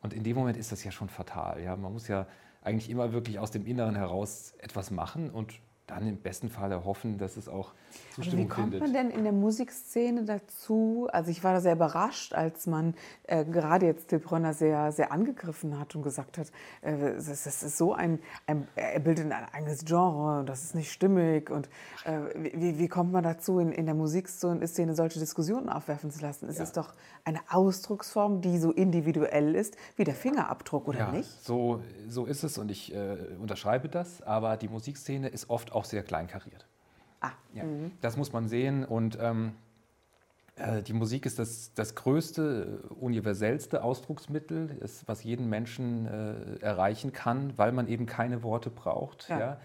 Und 0.02 0.12
in 0.12 0.22
dem 0.22 0.36
Moment 0.36 0.56
ist 0.56 0.70
das 0.70 0.84
ja 0.84 0.90
schon 0.90 1.08
fatal. 1.08 1.62
Ja? 1.62 1.76
Man 1.76 1.92
muss 1.92 2.08
ja 2.08 2.26
eigentlich 2.62 2.90
immer 2.90 3.12
wirklich 3.12 3.38
aus 3.38 3.50
dem 3.50 3.66
Inneren 3.66 3.94
heraus 3.94 4.54
etwas 4.58 4.90
machen 4.90 5.30
und 5.30 5.54
dann 5.86 6.06
im 6.06 6.16
besten 6.16 6.48
Fall 6.48 6.84
hoffen, 6.84 7.18
dass 7.18 7.36
es 7.36 7.48
auch 7.48 7.72
Zustimmung 8.14 8.24
findet. 8.24 8.38
Wie 8.38 8.48
kommt 8.48 8.72
findet. 8.72 8.80
man 8.80 8.92
denn 8.92 9.10
in 9.10 9.24
der 9.24 9.32
Musikszene 9.32 10.24
dazu? 10.24 11.08
Also 11.12 11.30
ich 11.30 11.44
war 11.44 11.52
da 11.52 11.60
sehr 11.60 11.74
überrascht, 11.74 12.32
als 12.32 12.66
man 12.66 12.94
äh, 13.24 13.44
gerade 13.44 13.86
jetzt 13.86 14.08
Till 14.08 14.18
Brönner 14.18 14.54
sehr, 14.54 14.92
sehr 14.92 15.12
angegriffen 15.12 15.78
hat 15.78 15.94
und 15.94 16.02
gesagt 16.02 16.38
hat, 16.38 16.50
äh, 16.82 17.14
das, 17.14 17.26
das, 17.26 17.62
ist 17.62 17.76
so 17.76 17.92
ein, 17.92 18.18
ein, 18.46 18.66
er 18.76 19.00
bildet 19.00 19.30
ein 19.30 19.32
eigenes 19.52 19.84
Genre 19.84 20.40
und 20.40 20.48
das 20.48 20.64
ist 20.64 20.74
nicht 20.74 20.90
stimmig. 20.90 21.50
Und 21.50 21.68
äh, 22.04 22.20
wie, 22.54 22.78
wie 22.78 22.88
kommt 22.88 23.12
man 23.12 23.22
dazu, 23.22 23.58
in, 23.58 23.72
in 23.72 23.84
der 23.84 23.94
Musikszene 23.94 24.94
solche 24.94 25.18
Diskussionen 25.18 25.68
aufwerfen 25.68 26.10
zu 26.10 26.20
lassen? 26.20 26.48
Es 26.48 26.58
ja. 26.58 26.64
ist 26.64 26.76
doch 26.76 26.94
eine 27.24 27.40
Ausdrucksform, 27.50 28.40
die 28.40 28.58
so 28.58 28.70
individuell 28.70 29.54
ist 29.54 29.76
wie 29.96 30.04
der 30.04 30.14
Fingerabdruck, 30.14 30.88
oder 30.88 30.98
ja, 30.98 31.12
nicht? 31.12 31.28
So, 31.44 31.82
so 32.08 32.24
ist 32.24 32.42
es 32.42 32.58
und 32.58 32.70
ich 32.70 32.94
äh, 32.94 33.16
unterschreibe 33.40 33.88
das, 33.88 34.22
aber 34.22 34.56
die 34.56 34.68
Musikszene 34.68 35.28
ist 35.28 35.50
oft 35.50 35.73
auch 35.74 35.84
sehr 35.84 36.02
kleinkariert. 36.02 36.66
Ah. 37.20 37.32
Ja, 37.54 37.64
mhm. 37.64 37.92
Das 38.00 38.16
muss 38.16 38.32
man 38.32 38.48
sehen 38.48 38.84
und 38.84 39.18
ähm, 39.20 39.54
äh, 40.56 40.82
die 40.82 40.92
Musik 40.92 41.26
ist 41.26 41.38
das, 41.38 41.72
das 41.74 41.94
größte, 41.94 42.82
universellste 43.00 43.82
Ausdrucksmittel, 43.82 44.78
ist, 44.80 45.08
was 45.08 45.24
jeden 45.24 45.48
Menschen 45.48 46.06
äh, 46.06 46.56
erreichen 46.60 47.12
kann, 47.12 47.56
weil 47.56 47.72
man 47.72 47.88
eben 47.88 48.06
keine 48.06 48.42
Worte 48.42 48.70
braucht. 48.70 49.28
Ja. 49.28 49.38
ja. 49.38 49.60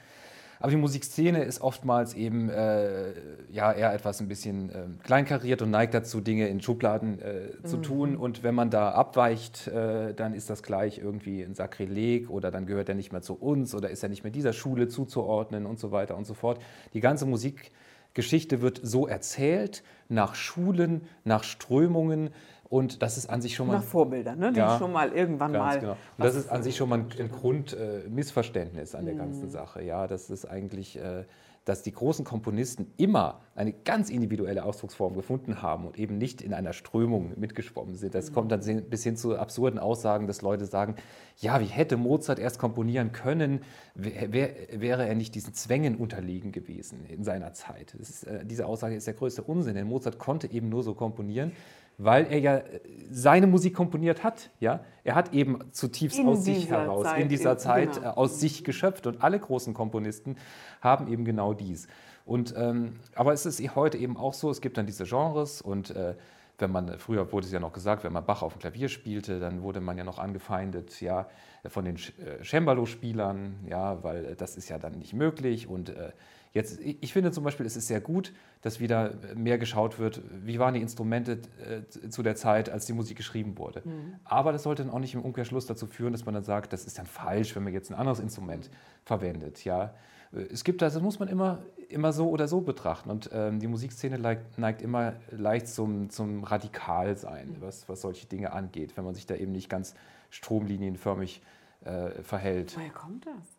Aber 0.60 0.72
die 0.72 0.78
Musikszene 0.78 1.44
ist 1.44 1.62
oftmals 1.62 2.14
eben 2.14 2.50
äh, 2.50 3.14
ja, 3.50 3.72
eher 3.72 3.94
etwas 3.94 4.20
ein 4.20 4.28
bisschen 4.28 4.70
äh, 4.70 4.74
kleinkariert 5.04 5.62
und 5.62 5.72
neigt 5.72 5.94
dazu, 5.94 6.20
Dinge 6.20 6.50
in 6.50 6.62
Schubladen 6.62 7.20
äh, 7.22 7.64
zu 7.64 7.78
mhm. 7.78 7.84
tun. 7.84 8.16
Und 8.18 8.44
wenn 8.44 8.56
man 8.56 8.70
da 8.70 8.92
abweicht, 8.92 9.68
äh, 9.68 10.14
dann 10.14 10.34
ist 10.34 10.50
das 10.50 10.62
gleich 10.62 10.98
irgendwie 10.98 11.42
ein 11.44 11.56
Sakrileg 11.56 12.30
oder 12.30 12.52
dann 12.52 12.66
gehört 12.66 12.90
er 12.90 12.96
nicht 12.96 13.14
mehr 13.14 13.22
zu 13.22 13.36
uns 13.36 13.74
oder 13.74 13.90
ist 13.90 14.04
er 14.04 14.10
nicht 14.10 14.24
mehr 14.24 14.34
dieser 14.34 14.52
Schule 14.52 14.90
zuzuordnen 14.90 15.66
und 15.66 15.80
so 15.80 15.92
weiter 15.92 16.18
und 16.18 16.26
so 16.26 16.34
fort. 16.34 16.62
Die 16.94 17.00
ganze 17.00 17.26
Musikgeschichte 17.26 18.62
wird 18.62 18.82
so 18.84 19.08
erzählt, 19.08 19.82
nach 20.10 20.36
Schulen, 20.36 21.04
nach 21.24 21.46
Strömungen 21.46 22.32
Und 22.70 23.02
das 23.02 23.18
ist 23.18 23.30
an 23.30 23.42
sich 23.42 23.56
schon 23.56 23.68
mal. 23.68 23.74
Nach 23.74 23.84
Vorbildern, 23.84 24.38
ne? 24.38 24.52
die 24.54 24.60
Ja, 24.60 24.78
schon 24.78 24.92
mal 24.92 25.12
irgendwann 25.12 25.52
mal. 25.52 25.80
genau. 25.80 25.92
Und 25.94 25.98
das 26.18 26.36
ist 26.36 26.50
an 26.50 26.62
sich 26.64 26.78
schon 26.78 26.88
mal 26.90 27.00
ein, 27.00 27.08
ein 27.20 27.30
Grundmissverständnis 27.30 28.96
an 28.96 29.06
der 29.06 29.16
ganzen 29.16 29.46
Mhm. 29.46 29.50
Sache. 29.50 29.84
Ja, 29.84 30.08
das 30.08 30.30
ist 30.30 30.46
eigentlich, 30.46 30.98
äh, 31.00 31.26
dass 31.66 31.84
die 31.84 31.92
großen 31.92 32.26
Komponisten 32.26 32.94
immer 32.98 33.42
eine 33.54 33.74
ganz 33.74 34.10
individuelle 34.10 34.64
Ausdrucksform 34.64 35.14
gefunden 35.16 35.62
haben 35.62 35.86
und 35.86 36.00
eben 36.00 36.18
nicht 36.18 36.42
in 36.42 36.54
einer 36.54 36.74
Strömung 36.74 37.34
mitgeschwommen 37.38 37.96
sind. 37.96 38.16
Das 38.16 38.32
kommt 38.34 38.52
dann 38.52 38.62
se- 38.62 38.82
bis 38.82 39.04
hin 39.04 39.18
zu 39.18 39.38
absurden 39.38 39.78
Aussagen, 39.78 40.26
dass 40.26 40.42
Leute 40.42 40.66
sagen, 40.66 40.96
ja, 41.38 41.60
wie 41.60 41.66
hätte 41.66 41.98
Mozart 41.98 42.40
erst 42.40 42.58
komponieren 42.60 43.12
können, 43.12 43.62
wär, 43.94 44.32
wär, 44.34 44.50
wäre 44.74 45.08
er 45.08 45.16
nicht 45.16 45.36
diesen 45.36 45.54
Zwängen 45.54 45.96
unterlegen 45.96 46.52
gewesen 46.52 47.06
in 47.08 47.24
seiner 47.24 47.54
Zeit. 47.54 47.94
Ist, 47.96 48.24
äh, 48.26 48.46
diese 48.46 48.66
Aussage 48.66 48.96
ist 48.96 49.06
der 49.06 49.14
größte 49.14 49.44
Unsinn, 49.44 49.76
denn 49.76 49.88
Mozart 49.88 50.18
konnte 50.18 50.52
eben 50.52 50.70
nur 50.70 50.82
so 50.82 50.96
komponieren, 50.96 51.52
weil 52.00 52.26
er 52.32 52.40
ja 52.40 52.58
äh, 52.58 52.80
seine 53.12 53.46
Musik 53.46 53.76
komponiert 53.76 54.24
hat. 54.24 54.50
Ja? 54.60 54.80
Er 55.04 55.14
hat 55.16 55.34
eben 55.34 55.60
zutiefst 55.72 56.18
In 56.18 56.28
aus 56.28 56.44
sich 56.46 56.70
heraus, 56.70 57.04
Zeit, 57.06 57.22
in 57.22 57.30
dieser 57.30 57.52
in- 57.52 57.60
Zeit 57.60 57.94
genau. 57.96 58.08
äh, 58.08 58.14
aus 58.16 58.40
sich 58.40 58.64
geschöpft. 58.64 59.06
Und 59.06 59.22
alle 59.22 59.40
großen 59.40 59.74
Komponisten 59.74 60.38
haben 60.82 61.08
eben 61.08 61.26
genau 61.26 61.54
dies. 61.54 61.88
Und, 62.26 62.54
ähm, 62.58 62.94
aber 63.16 63.34
es 63.34 63.46
ist 63.46 63.60
heute 63.76 63.98
eben 63.98 64.16
auch 64.16 64.34
so, 64.34 64.50
es 64.50 64.62
gibt 64.62 64.78
dann 64.78 64.86
diese 64.86 65.04
Genres 65.04 65.62
und 65.62 65.92
äh, 65.92 66.16
wenn 66.60 66.72
man, 66.72 67.00
früher 67.00 67.32
wurde 67.32 67.46
es 67.48 67.52
ja 67.54 67.60
noch 67.60 67.72
gesagt, 67.74 68.04
wenn 68.04 68.12
man 68.14 68.26
Bach 68.26 68.42
auf 68.44 68.54
dem 68.54 68.60
Klavier 68.60 68.90
spielte, 68.90 69.40
dann 69.40 69.62
wurde 69.64 69.80
man 69.80 69.98
ja 69.98 70.04
noch 70.04 70.20
angefeindet, 70.20 71.00
ja, 71.02 71.28
von 71.68 71.86
den 71.86 71.96
äh, 71.96 72.44
Cembalo-Spielern, 72.44 73.66
ja, 73.68 74.04
weil 74.04 74.36
das 74.36 74.58
ist 74.58 74.70
ja 74.70 74.78
dann 74.78 75.00
nicht 75.00 75.14
möglich. 75.14 75.68
Und 75.68 75.90
äh, 75.90 76.12
jetzt, 76.52 76.80
ich 76.82 77.14
finde 77.14 77.32
zum 77.32 77.44
Beispiel, 77.44 77.66
es 77.66 77.76
ist 77.76 77.88
sehr 77.88 78.02
gut, 78.02 78.34
dass 78.62 78.80
wieder 78.80 79.14
mehr 79.36 79.58
geschaut 79.58 80.00
wird, 80.00 80.22
wie 80.44 80.60
waren 80.60 80.74
die 80.74 80.82
Instrumente 80.82 81.40
äh, 81.60 82.10
zu 82.10 82.24
der 82.24 82.36
Zeit, 82.36 82.70
als 82.70 82.86
die 82.86 82.94
Musik 82.94 83.18
geschrieben 83.18 83.58
wurde. 83.58 83.84
Aber 84.24 84.52
das 84.52 84.64
sollte 84.64 84.84
dann 84.84 84.92
auch 84.92 85.00
nicht 85.00 85.14
im 85.14 85.22
Umkehrschluss 85.22 85.66
dazu 85.66 85.88
führen, 85.88 86.12
dass 86.12 86.26
man 86.26 86.34
dann 86.34 86.44
sagt, 86.44 86.74
das 86.74 86.86
ist 86.86 86.98
dann 86.98 87.06
falsch, 87.06 87.56
wenn 87.56 87.64
man 87.64 87.74
jetzt 87.74 87.92
ein 87.92 87.96
anderes 87.96 88.20
Instrument 88.20 88.70
verwendet, 89.06 89.64
ja. 89.66 89.94
Äh, 90.34 90.42
Es 90.52 90.64
gibt 90.64 90.82
das, 90.82 90.94
das 90.94 91.02
muss 91.02 91.20
man 91.20 91.28
immer, 91.28 91.60
immer 91.88 92.14
so 92.14 92.30
oder 92.30 92.48
so 92.48 92.62
betrachten. 92.62 93.10
Und 93.10 93.30
ähm, 93.34 93.60
die 93.60 93.68
Musikszene 93.68 94.20
neigt, 94.20 94.58
neigt 94.58 94.82
immer 94.82 95.14
leicht 95.32 95.68
zum, 95.68 96.10
zum 96.10 96.44
Radikalsein, 96.44 97.58
was, 97.60 97.88
was 97.90 98.02
solche 98.02 98.28
Dinge 98.28 98.54
angeht, 98.54 98.98
wenn 98.98 99.06
man 99.06 99.16
sich 99.16 99.26
da 99.26 99.36
eben 99.36 99.52
nicht 99.52 99.70
ganz 99.70 99.96
stromlinienförmig 100.30 101.42
äh, 101.86 102.22
verhält. 102.24 102.76
Woher 102.76 102.90
kommt 102.92 103.26
das? 103.26 103.59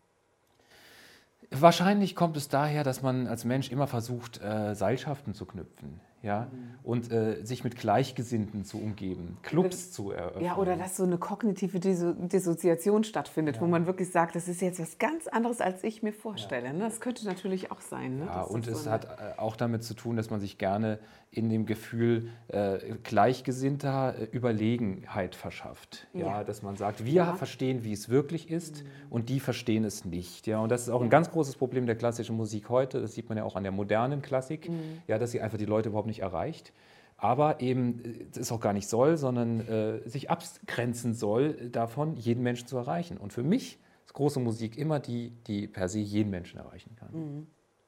Wahrscheinlich 1.50 2.14
kommt 2.14 2.37
es 2.37 2.49
daher, 2.49 2.85
dass 2.85 3.02
man 3.02 3.26
als 3.26 3.45
Mensch 3.45 3.71
immer 3.71 3.87
versucht, 3.87 4.40
äh, 4.40 4.75
Seilschaften 4.75 5.35
zu 5.35 5.47
knüpfen 5.47 6.00
ja? 6.23 6.49
und 6.83 7.11
äh, 7.12 7.45
sich 7.45 7.65
mit 7.65 7.77
Gleichgesinnten 7.77 8.65
zu 8.65 8.79
umgeben, 8.79 9.39
Clubs 9.43 9.93
zu 9.93 10.11
eröffnen. 10.11 10.45
Ja, 10.45 10.57
oder 10.57 10.77
dass 10.77 10.97
so 10.97 11.05
eine 11.05 11.19
kognitive 11.19 11.79
Disso 11.81 12.12
Dissoziation 12.12 13.05
stattfindet, 13.05 13.61
wo 13.61 13.67
man 13.67 13.87
wirklich 13.87 14.11
sagt, 14.11 14.35
das 14.35 14.49
ist 14.49 14.61
jetzt 14.61 14.81
was 14.81 14.99
ganz 14.99 15.27
anderes, 15.29 15.61
als 15.61 15.85
ich 15.85 16.03
mir 16.03 16.12
vorstelle. 16.12 16.73
Ne? 16.73 16.81
Das 16.81 17.00
könnte 17.00 17.25
natürlich 17.27 17.71
auch 17.71 17.81
sein. 17.81 18.19
Ne? 18.19 18.27
Ja, 18.27 18.41
Das 18.43 18.50
und 18.50 18.67
es 18.67 18.85
so 18.85 18.91
hat 18.91 19.05
äh, 19.05 19.39
auch 19.39 19.57
damit 19.57 19.85
zu 19.85 19.95
tun, 19.95 20.17
dass 20.17 20.31
man 20.31 20.41
sich 20.41 20.59
gerne 20.59 20.99
in 21.33 21.49
dem 21.49 21.65
Gefühl 21.65 22.31
äh, 22.49 22.79
gleichgesinnter 23.05 24.15
äh, 24.19 24.25
Überlegenheit 24.37 25.35
verschafft. 25.37 26.07
Ja, 26.12 26.27
Ja. 26.27 26.45
dass 26.45 26.62
man 26.62 26.77
sagt, 26.77 27.05
wir 27.05 27.12
Ja. 27.15 27.33
verstehen, 27.35 27.85
wie 27.85 27.93
es 27.93 28.09
wirklich 28.09 28.50
ist 28.50 28.85
und 29.09 29.29
die 29.29 29.39
verstehen 29.41 29.85
es 29.85 30.05
nicht. 30.05 30.47
Ja, 30.49 30.59
und 30.59 30.71
das 30.71 30.83
ist 30.83 30.89
auch 30.91 31.03
ein 31.03 31.11
ganz 31.11 31.31
großes 31.31 31.57
Problem 31.57 31.87
der 31.87 31.95
klassischen 31.97 32.37
Musik 32.37 32.69
heute. 32.69 33.00
Das 33.00 33.15
sieht 33.15 33.29
man 33.29 33.39
ja 33.39 33.45
auch 33.45 33.55
an 33.57 33.62
der 33.62 33.73
modernen 33.73 34.23
Klassik, 34.23 34.69
ja, 35.07 35.19
dass 35.19 35.31
sie 35.31 35.41
einfach 35.41 35.59
die 35.59 35.67
Leute 35.67 35.91
überhaupt 35.91 36.09
nicht 36.11 36.21
erreicht. 36.21 36.73
Aber 37.17 37.61
eben 37.61 38.05
äh, 38.05 38.26
es 38.31 38.37
ist 38.37 38.52
auch 38.52 38.61
gar 38.61 38.73
nicht 38.73 38.88
soll, 38.88 39.17
sondern 39.17 39.61
äh, 39.61 40.09
sich 40.09 40.31
abgrenzen 40.31 41.14
soll 41.14 41.71
davon, 41.71 42.17
jeden 42.17 42.43
Menschen 42.43 42.67
zu 42.67 42.76
erreichen. 42.76 43.17
Und 43.17 43.33
für 43.33 43.43
mich 43.43 43.79
ist 44.05 44.14
große 44.14 44.40
Musik 44.40 44.76
immer 44.76 45.00
die, 45.00 45.33
die 45.47 45.69
per 45.69 45.88
se 45.88 46.00
jeden 46.00 46.31
Menschen 46.31 46.59
erreichen 46.59 46.97
kann. 46.97 47.11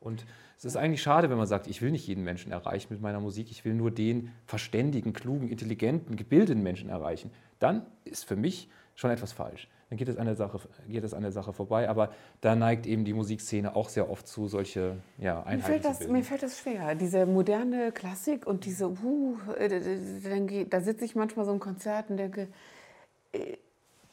Und 0.00 0.26
es 0.59 0.64
ist 0.64 0.76
eigentlich 0.76 1.02
schade, 1.02 1.31
wenn 1.31 1.38
man 1.38 1.47
sagt, 1.47 1.67
ich 1.67 1.81
will 1.81 1.91
nicht 1.91 2.07
jeden 2.07 2.25
Menschen 2.25 2.52
erreichen 2.52 2.88
mit 2.93 3.00
meiner 3.00 3.21
Musik, 3.21 3.50
ich 3.50 3.64
will 3.64 3.75
nur 3.75 3.91
den 3.91 4.31
verständigen, 4.47 5.12
klugen, 5.12 5.49
intelligenten, 5.49 6.17
gebildeten 6.17 6.62
Menschen 6.62 6.88
erreichen. 6.91 7.31
Dann 7.59 7.87
ist 8.05 8.25
für 8.25 8.37
mich 8.37 8.69
schon 8.95 9.11
etwas 9.11 9.33
falsch. 9.33 9.69
Dann 9.93 9.99
geht 9.99 10.09
es 10.09 10.17
an 10.17 10.25
der 10.25 10.37
Sache, 10.37 10.59
geht 10.89 11.05
es 11.05 11.13
an 11.13 11.21
der 11.21 11.33
Sache 11.33 11.53
vorbei. 11.53 11.87
Aber 11.87 12.15
da 12.41 12.57
neigt 12.57 12.87
eben 12.87 13.05
die 13.05 13.13
Musikszene 13.13 13.77
auch 13.77 13.91
sehr 13.91 14.09
oft 14.09 14.27
zu, 14.27 14.49
solche 14.49 14.97
ja, 15.19 15.35
Mir 15.35 15.47
Einheiten 15.47 15.63
fällt, 15.65 15.83
zu 15.83 15.89
das, 15.89 16.09
mir 16.09 16.25
fällt 16.25 16.43
das 16.43 16.59
schwer. 16.59 16.95
Diese 16.95 17.27
moderne 17.27 17.93
Klassik 17.93 18.47
und 18.47 18.65
diese, 18.65 18.89
uh, 18.89 19.37
äh, 19.59 20.65
da 20.65 20.81
sitze 20.81 21.05
ich 21.05 21.15
manchmal 21.15 21.45
so 21.45 21.53
im 21.53 21.61
Konzert 21.61 22.09
und 22.09 22.17
denke, 22.17 22.49
äh, 23.33 23.59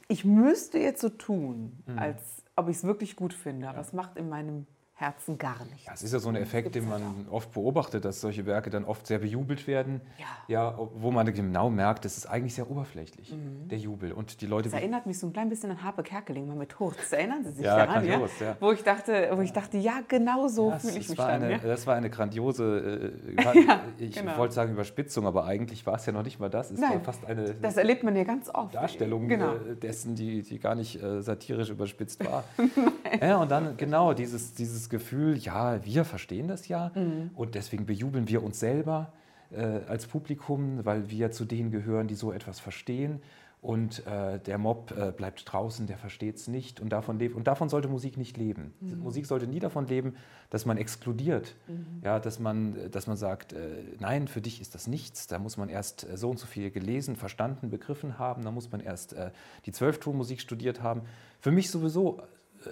ich 0.09 0.25
müsste 0.25 0.79
jetzt 0.79 1.00
so 1.00 1.07
tun, 1.07 1.81
Mhm. 1.86 1.98
als 1.98 2.43
ob 2.57 2.67
ich 2.67 2.75
es 2.75 2.83
wirklich 2.83 3.15
gut 3.15 3.33
finde. 3.33 3.69
Aber 3.69 3.79
es 3.79 3.93
macht 3.93 4.17
in 4.17 4.27
meinem 4.27 4.67
Herzen 4.99 5.37
gar 5.37 5.63
nichts. 5.71 5.85
Ja, 5.85 5.93
es 5.93 6.03
ist 6.03 6.11
ja 6.11 6.19
so 6.19 6.27
ein 6.29 6.35
Effekt, 6.35 6.75
den 6.75 6.87
man 6.89 7.01
oft 7.31 7.53
beobachtet, 7.53 8.03
dass 8.03 8.19
solche 8.19 8.45
Werke 8.45 8.69
dann 8.69 8.83
oft 8.83 9.07
sehr 9.07 9.19
bejubelt 9.19 9.65
werden. 9.65 10.01
Ja. 10.17 10.25
Ja, 10.49 10.79
wo 10.95 11.09
man 11.11 11.31
genau 11.33 11.69
merkt, 11.69 12.03
das 12.05 12.17
ist 12.17 12.25
eigentlich 12.25 12.53
sehr 12.55 12.69
oberflächlich, 12.69 13.33
der 13.69 13.77
Jubel. 13.77 14.11
Und 14.11 14.41
die 14.41 14.45
Leute 14.45 14.69
Das 14.69 14.77
erinnert 14.79 15.05
mich 15.05 15.17
so 15.17 15.27
ein 15.27 15.31
klein 15.33 15.47
bisschen 15.47 15.71
an 15.71 15.83
Harpe 15.83 16.03
Kerkeling 16.03 16.47
mal 16.47 16.55
mit 16.57 16.77
Hurz. 16.79 17.13
Erinnern 17.13 17.43
Sie 17.45 17.51
sich 17.51 17.65
Ja, 17.65 17.85
daran? 17.85 18.05
grandios, 18.05 18.31
ja. 18.39 18.57
Wo, 18.59 18.71
ich 18.71 18.83
dachte, 18.83 19.29
wo 19.35 19.41
ich 19.41 19.53
dachte, 19.53 19.77
ja, 19.77 20.01
genau 20.07 20.47
so 20.49 20.69
Ja, 20.71 20.79
fühle 20.79 20.97
ich 20.97 21.07
mich 21.09 21.17
war 21.17 21.27
dann. 21.29 21.43
eine, 21.43 21.51
ja. 21.53 21.57
Das 21.59 21.87
war 21.87 21.95
eine 21.95 22.09
grandiose, 22.09 23.13
äh, 23.37 23.41
Ja, 23.43 23.81
ich 23.97 24.15
genau. 24.15 24.37
wollte 24.37 24.53
sagen 24.53 24.73
Überspitzung, 24.73 25.25
aber 25.25 25.45
eigentlich 25.45 25.85
war 25.85 25.95
es 25.95 26.05
ja 26.05 26.11
noch 26.13 26.23
nicht 26.23 26.39
mal 26.39 26.49
das. 26.49 26.71
Es 26.71 26.81
war 26.81 26.89
Nein, 26.89 27.03
fast 27.03 27.25
eine 27.25 27.53
Das 27.55 27.77
erlebt 27.77 28.03
man 28.03 28.15
ja 28.17 28.23
ganz 28.25 28.49
oft. 28.53 28.75
Darstellung 28.75 29.27
Genau. 29.29 29.53
äh, 29.53 29.75
dessen, 29.81 30.15
die, 30.15 30.41
die 30.41 30.59
gar 30.59 30.75
nicht 30.75 31.01
äh, 31.01 31.21
satirisch 31.21 31.69
überspitzt 31.69 32.25
war. 32.25 32.43
ja, 33.21 33.37
und 33.37 33.49
dann 33.49 33.77
genau 33.77 34.13
dieses, 34.13 34.53
dieses 34.53 34.88
Gefühl, 34.89 35.38
ja, 35.38 35.84
wir 35.86 36.05
verstehen 36.05 36.48
das 36.48 36.67
ja 36.67 36.91
Mhm. 36.96 37.31
und 37.36 37.55
deswegen 37.55 37.86
bejubeln 37.86 38.27
wir 38.27 38.43
uns 38.43 38.60
selber 38.60 39.13
äh, 39.51 39.81
als 39.88 40.08
Publikum, 40.08 40.86
weil 40.86 41.10
wir 41.10 41.31
zu 41.31 41.46
denen 41.46 41.72
gehören, 41.72 42.08
die 42.08 42.15
so 42.15 42.31
etwas 42.31 42.60
verstehen. 42.60 43.22
Und 43.62 44.08
äh, 44.08 44.39
der 44.39 44.58
Mob 44.58 44.93
äh, 44.98 45.12
bleibt 45.12 45.51
draußen, 45.51 45.86
der 45.86 45.98
versteht 45.98 46.38
es 46.38 46.48
nicht 46.48 46.79
und 46.79 46.93
davon 46.93 47.19
lebt. 47.19 47.36
Und 47.36 47.46
davon 47.48 47.67
sollte 47.67 47.89
Musik 47.89 48.15
nicht 48.15 48.38
leben. 48.38 48.74
Mhm. 48.79 49.00
Musik 49.00 49.25
sollte 49.25 49.48
nie 49.48 49.60
davon 49.60 49.86
leben, 49.86 50.15
dass 50.50 50.65
man 50.65 50.77
exkludiert. 50.77 51.55
Ja, 52.01 52.19
dass, 52.22 52.39
man, 52.39 52.77
dass 52.89 53.08
man 53.08 53.17
sagt, 53.17 53.51
äh, 53.51 53.84
nein, 54.00 54.29
für 54.29 54.39
dich 54.39 54.62
ist 54.62 54.75
das 54.75 54.88
nichts. 54.88 55.27
Da 55.27 55.39
muss 55.39 55.58
man 55.58 55.67
erst 55.67 56.08
äh, 56.10 56.15
so 56.15 56.29
und 56.29 56.39
so 56.39 56.48
viel 56.48 56.72
gelesen, 56.72 57.17
verstanden, 57.17 57.69
begriffen 57.69 58.17
haben. 58.17 58.43
Da 58.43 58.51
muss 58.51 58.72
man 58.72 58.79
erst 58.79 59.12
äh, 59.12 59.31
die 59.65 59.74
Zwölftonmusik 59.74 60.39
studiert 60.39 60.81
haben. 60.81 61.01
Für 61.41 61.51
mich 61.51 61.69
sowieso 61.69 62.22
äh, 62.65 62.69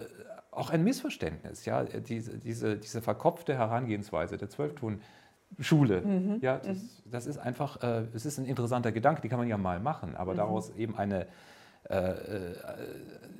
auch 0.58 0.70
ein 0.70 0.84
Missverständnis. 0.84 1.66
Ja? 1.66 1.84
Diese, 1.84 2.38
diese, 2.38 2.78
diese 2.78 3.02
verkopfte 3.02 3.56
Herangehensweise 3.56 4.38
der 4.38 4.50
Zwölftonschule. 4.50 6.38
Ja, 6.42 6.58
das, 6.58 6.78
das 7.06 7.28
ist 7.28 7.38
einfach, 7.38 7.82
äh, 7.84 8.04
es 8.14 8.26
ist 8.26 8.38
ein 8.38 8.46
interessanter 8.46 8.92
Gedanke, 8.92 9.22
die 9.22 9.30
kann 9.30 9.40
man 9.40 9.48
ja 9.48 9.58
mal 9.58 9.80
machen, 9.80 10.16
aber 10.16 10.34
daraus 10.36 10.72
eben 10.76 10.98
eine, 10.98 11.28
äh, 11.90 11.96
äh, 11.96 12.56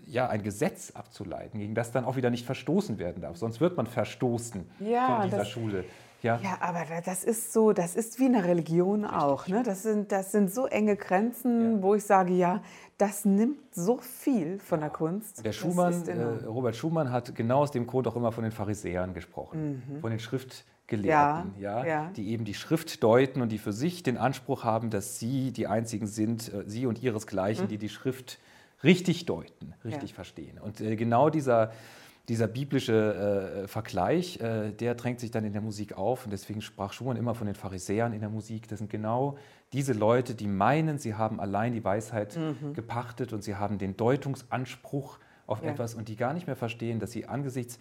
ja, 0.06 0.30
ein 0.30 0.42
Gesetz 0.44 0.92
abzuleiten, 0.92 1.60
gegen 1.60 1.76
das 1.76 1.92
dann 1.92 2.06
auch 2.06 2.16
wieder 2.16 2.30
nicht 2.30 2.46
verstoßen 2.46 2.98
werden 2.98 3.22
darf. 3.22 3.36
Sonst 3.38 3.60
wird 3.60 3.76
man 3.76 3.88
verstoßen 3.88 4.64
Ja, 4.80 5.08
von 5.18 5.26
dieser 5.26 5.38
das- 5.40 5.50
Schule. 5.50 5.84
Ja, 6.24 6.40
Ja, 6.44 6.58
aber 6.62 6.84
da- 6.90 7.02
das 7.02 7.24
ist 7.24 7.54
so, 7.54 7.74
das 7.74 7.96
ist 7.96 8.20
wie 8.20 8.26
eine 8.26 8.44
Religion 8.44 9.06
auch. 9.06 9.48
Ne? 9.48 9.62
Das, 9.64 9.84
sind, 9.84 10.12
das 10.12 10.32
sind 10.32 10.52
so 10.52 10.66
enge 10.66 10.96
Grenzen, 10.96 11.76
Ja. 11.78 11.82
wo 11.84 11.94
ich 11.96 12.04
sage, 12.04 12.34
ja, 12.34 12.62
das 12.98 13.24
nimmt 13.26 13.60
so 13.76 13.98
viel 14.00 14.60
von 14.60 14.80
der 14.80 14.90
Kunst. 14.90 15.46
Der 15.46 15.52
Schumann, 15.52 16.08
enorm. 16.08 16.40
äh, 16.40 16.46
Robert 16.46 16.76
Schumann 16.76 17.12
hat 17.12 17.36
genau 17.36 17.60
aus 17.60 17.72
dem 17.72 17.86
Grund 17.86 18.08
auch 18.08 18.16
immer 18.16 18.32
von 18.32 18.44
den 18.44 18.52
Pharisäern 18.52 19.14
gesprochen, 19.14 19.84
von 20.02 20.10
den 20.10 20.20
Schriftgelehrten, 20.20 21.54
ja, 21.60 21.82
Mhm. 21.82 21.86
Ja, 21.88 22.12
die 22.16 22.30
eben 22.30 22.46
die 22.46 22.54
Schrift 22.56 23.04
deuten 23.04 23.42
und 23.42 23.50
die 23.52 23.58
für 23.60 23.74
sich 23.74 24.02
den 24.04 24.18
Anspruch 24.18 24.64
haben, 24.64 24.90
dass 24.90 25.20
sie 25.20 25.52
die 25.52 25.68
einzigen 25.68 26.08
sind, 26.08 26.52
äh, 26.54 26.64
sie 26.66 26.86
und 26.88 27.04
ihresgleichen, 27.04 27.68
die 27.68 27.78
die 27.78 27.90
Schrift 27.90 28.40
richtig 28.84 29.26
deuten, 29.26 29.74
richtig 29.86 30.12
Mhm. 30.14 30.16
Verstehen. 30.16 30.60
Und 30.60 30.82
äh, 30.82 30.96
genau 30.96 31.30
dieser, 31.30 31.72
dieser 32.30 32.48
biblische 32.48 33.62
äh, 33.64 33.68
Vergleich, 33.68 34.40
äh, 34.42 34.72
der 34.72 34.96
drängt 34.96 35.20
sich 35.22 35.32
dann 35.32 35.46
in 35.46 35.54
der 35.54 35.62
Musik 35.62 35.98
auf. 35.98 36.26
Und 36.26 36.32
deswegen 36.32 36.62
sprach 36.62 36.92
Schumann 36.92 37.16
immer 37.16 37.36
von 37.36 37.48
den 37.48 37.56
Pharisäern 37.56 38.12
in 38.12 38.20
der 38.20 38.30
Musik. 38.30 38.68
Das 38.68 38.80
sind 38.80 38.90
genau 38.90 39.38
diese 39.72 39.94
Leute, 39.94 40.36
die 40.36 40.48
meinen, 40.48 40.98
sie 40.98 41.16
haben 41.16 41.40
allein 41.40 41.74
die 41.74 41.84
Weisheit 41.84 42.38
gepachtet 42.74 43.32
und 43.34 43.44
sie 43.44 43.56
haben 43.56 43.78
den 43.78 43.96
Deutungsanspruch 43.98 45.20
auf 45.46 45.62
Mhm. 45.62 45.68
Ja. 45.68 45.74
etwas 45.74 45.96
und 45.96 46.10
die 46.10 46.16
gar 46.18 46.34
nicht 46.34 46.48
mehr 46.48 46.56
verstehen, 46.58 47.00
dass 47.00 47.12
sie 47.12 47.26
angesichts 47.28 47.80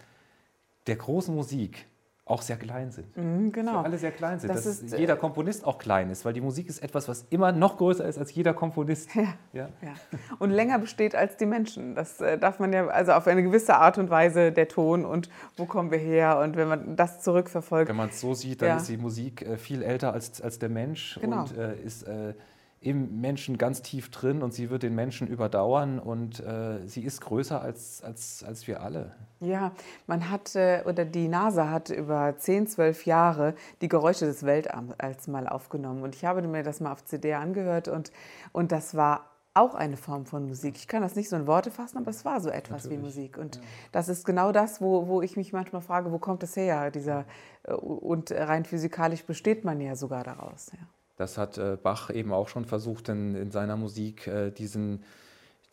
der 0.87 0.97
großen 0.97 1.35
Musik 1.35 1.87
auch 2.29 2.43
sehr 2.43 2.57
klein 2.57 2.91
sind. 2.91 3.17
Mhm, 3.17 3.53
genau. 3.53 3.75
Wir 3.75 3.85
alle 3.85 3.99
sehr 3.99 4.11
klein 4.11 4.41
sind, 4.41 4.49
Das 4.53 4.65
dass 4.65 4.83
ist, 4.83 4.93
äh, 4.93 4.99
jeder 4.99 5.15
Komponist 5.17 5.65
auch 5.65 5.79
klein 5.79 6.11
ist, 6.11 6.25
weil 6.25 6.33
die 6.33 6.41
Musik 6.41 6.69
ist 6.69 6.83
etwas, 6.83 7.07
was 7.07 7.25
immer 7.31 7.53
noch 7.53 7.77
größer 7.77 8.05
ist 8.05 8.19
als 8.19 8.35
jeder 8.35 8.53
Komponist. 8.53 9.09
Ja. 9.53 9.69
Ja. 9.81 9.95
Und 10.41 10.51
länger 10.51 10.79
besteht 10.81 11.15
als 11.15 11.37
die 11.37 11.47
Menschen. 11.47 11.95
Das 11.95 12.21
äh, 12.21 12.37
darf 12.37 12.59
man 12.59 12.73
ja, 12.73 12.89
also 12.89 13.13
auf 13.13 13.27
eine 13.29 13.43
gewisse 13.45 13.77
Art 13.77 13.97
und 13.97 14.11
Weise 14.11 14.51
der 14.51 14.67
Ton 14.69 15.05
und 15.05 15.31
wo 15.57 15.67
kommen 15.67 15.91
wir 15.93 15.99
her 15.99 16.41
und 16.41 16.57
wenn 16.57 16.67
man 16.69 16.97
das 16.97 17.21
zurückverfolgt. 17.23 17.89
Wenn 17.89 17.97
man 17.97 18.09
es 18.09 18.21
so 18.21 18.35
sieht, 18.35 18.61
dann 18.61 18.69
Ja. 18.71 18.77
ist 18.79 18.89
die 18.89 18.97
Musik 18.97 19.43
äh, 19.43 19.57
viel 19.57 19.83
älter 19.83 20.13
als, 20.13 20.43
als 20.43 20.59
der 20.59 20.69
Mensch 20.69 21.19
Genau. 21.21 21.43
und 21.43 21.57
äh, 21.57 21.77
ist 21.81 22.03
äh, 22.09 22.35
im 22.81 23.21
Menschen 23.21 23.59
ganz 23.59 23.83
tief 23.83 24.11
drin 24.11 24.43
und 24.43 24.53
sie 24.53 24.71
wird 24.71 24.83
den 24.83 24.95
Menschen 24.95 25.27
überdauern 25.27 25.99
und 25.99 26.41
äh, 26.41 26.87
sie 26.87 27.03
ist 27.03 27.21
größer 27.21 27.61
als, 27.61 28.03
als, 28.03 28.45
als 28.45 28.67
wir 28.67 28.83
alle. 28.83 29.13
Ja, 29.41 29.73
man 30.07 30.31
hat, 30.31 30.55
äh, 30.55 30.83
oder 30.85 31.05
die 31.05 31.29
NASA 31.29 31.71
hat 31.71 31.91
über 31.91 32.35
10, 32.37 32.67
12 32.67 33.07
Jahre 33.07 33.55
die 33.81 33.89
Geräusche 33.89 34.27
des 34.27 34.45
Weltalls 34.45 35.27
mal 35.27 35.49
aufgenommen 35.49 36.03
und 36.03 36.15
ich 36.15 36.25
habe 36.25 36.43
mir 36.43 36.63
das 36.63 36.81
mal 36.81 36.93
auf 36.93 37.05
CD 37.05 37.35
angehört 37.35 37.89
und, 37.89 38.13
und 38.53 38.73
das 38.73 38.95
war 38.95 39.31
auch 39.57 39.75
eine 39.75 39.97
Form 39.97 40.27
von 40.27 40.47
Musik. 40.47 40.77
Ich 40.77 40.87
kann 40.87 41.01
das 41.01 41.17
nicht 41.17 41.31
so 41.31 41.37
in 41.37 41.47
Worte 41.47 41.71
fassen, 41.71 41.97
aber 41.97 42.11
es 42.11 42.27
war 42.27 42.41
so 42.41 42.51
etwas 42.51 42.85
Natürlich. 42.85 42.99
wie 42.99 43.03
Musik. 43.03 43.39
Und 43.39 43.57
ja. 43.57 43.63
das 43.91 44.11
ist 44.11 44.27
genau 44.27 44.53
das, 44.53 44.83
wo, 44.83 45.09
wo 45.09 45.23
ich 45.23 45.37
mich 45.39 45.55
manchmal 45.55 45.81
frage, 45.81 46.13
wo 46.13 46.19
kommt 46.19 46.43
das 46.43 46.55
her? 46.57 46.91
Dieser, 46.91 47.25
äh, 47.63 47.73
und 47.73 48.31
rein 48.33 48.67
physikalisch 48.67 49.25
besteht 49.25 49.65
man 49.65 49.81
ja 49.81 49.97
sogar 49.97 50.25
daraus. 50.25 50.71
Ja. 50.73 50.87
Das 51.17 51.39
hat 51.39 51.59
äh, 51.59 51.79
Bach 51.83 52.11
eben 52.11 52.33
auch 52.33 52.49
schon 52.49 52.67
versucht 52.67 53.09
in, 53.09 53.35
in 53.35 53.51
seiner 53.51 53.77
Musik, 53.77 54.27
äh, 54.27 54.51
diesen, 54.51 55.03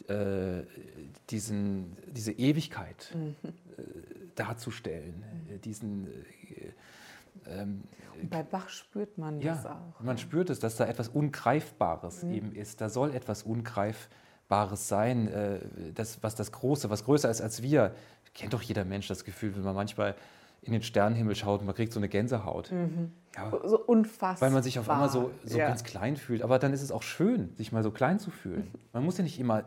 äh, 0.07 0.63
diesen, 1.29 1.97
diese 2.07 2.31
Ewigkeit 2.31 3.13
mhm. 3.13 3.35
Äh, 3.77 3.83
darzustellen. 4.35 5.23
Mhm. 5.49 5.61
Diesen, 5.61 6.07
äh, 6.07 6.71
ähm, 7.45 7.83
bei 8.29 8.43
Bach 8.43 8.69
spürt 8.69 9.17
man 9.17 9.41
ja, 9.41 9.55
das 9.55 9.65
auch. 9.65 9.99
Man 9.99 10.17
spürt 10.17 10.49
es, 10.49 10.59
dass 10.59 10.77
da 10.77 10.85
etwas 10.85 11.09
Ungreifbares 11.09 12.23
mhm. 12.23 12.33
eben 12.33 12.55
ist. 12.55 12.79
Da 12.79 12.87
soll 12.87 13.13
etwas 13.13 13.43
Ungreifbares 13.43 14.87
sein, 14.87 15.61
das, 15.95 16.21
was 16.23 16.35
das 16.35 16.51
Große, 16.53 16.89
was 16.89 17.03
größer 17.03 17.29
ist 17.29 17.41
als 17.41 17.63
wir. 17.63 17.93
Kennt 18.33 18.53
doch 18.53 18.61
jeder 18.61 18.85
Mensch 18.85 19.07
das 19.07 19.25
Gefühl, 19.25 19.55
wenn 19.55 19.63
man 19.63 19.75
manchmal 19.75 20.15
in 20.63 20.73
den 20.73 20.81
Sternenhimmel 20.81 21.35
schaut 21.35 21.59
und 21.59 21.65
man 21.65 21.75
kriegt 21.75 21.93
so 21.93 21.99
eine 21.99 22.09
Gänsehaut. 22.09 22.71
Mhm. 22.71 23.11
Ja, 23.35 23.51
so 23.65 23.79
unfassbar. 23.79 24.47
Weil 24.47 24.53
man 24.53 24.63
sich 24.63 24.79
auf 24.79 24.89
einmal 24.89 25.09
so, 25.09 25.31
so 25.43 25.57
ja. 25.57 25.67
ganz 25.67 25.83
klein 25.83 26.17
fühlt. 26.17 26.41
Aber 26.41 26.59
dann 26.59 26.73
ist 26.73 26.81
es 26.81 26.91
auch 26.91 27.03
schön, 27.03 27.53
sich 27.55 27.71
mal 27.71 27.83
so 27.83 27.91
klein 27.91 28.19
zu 28.19 28.31
fühlen. 28.31 28.71
Man 28.93 29.03
muss 29.03 29.17
ja 29.17 29.23
nicht 29.23 29.39
immer 29.39 29.65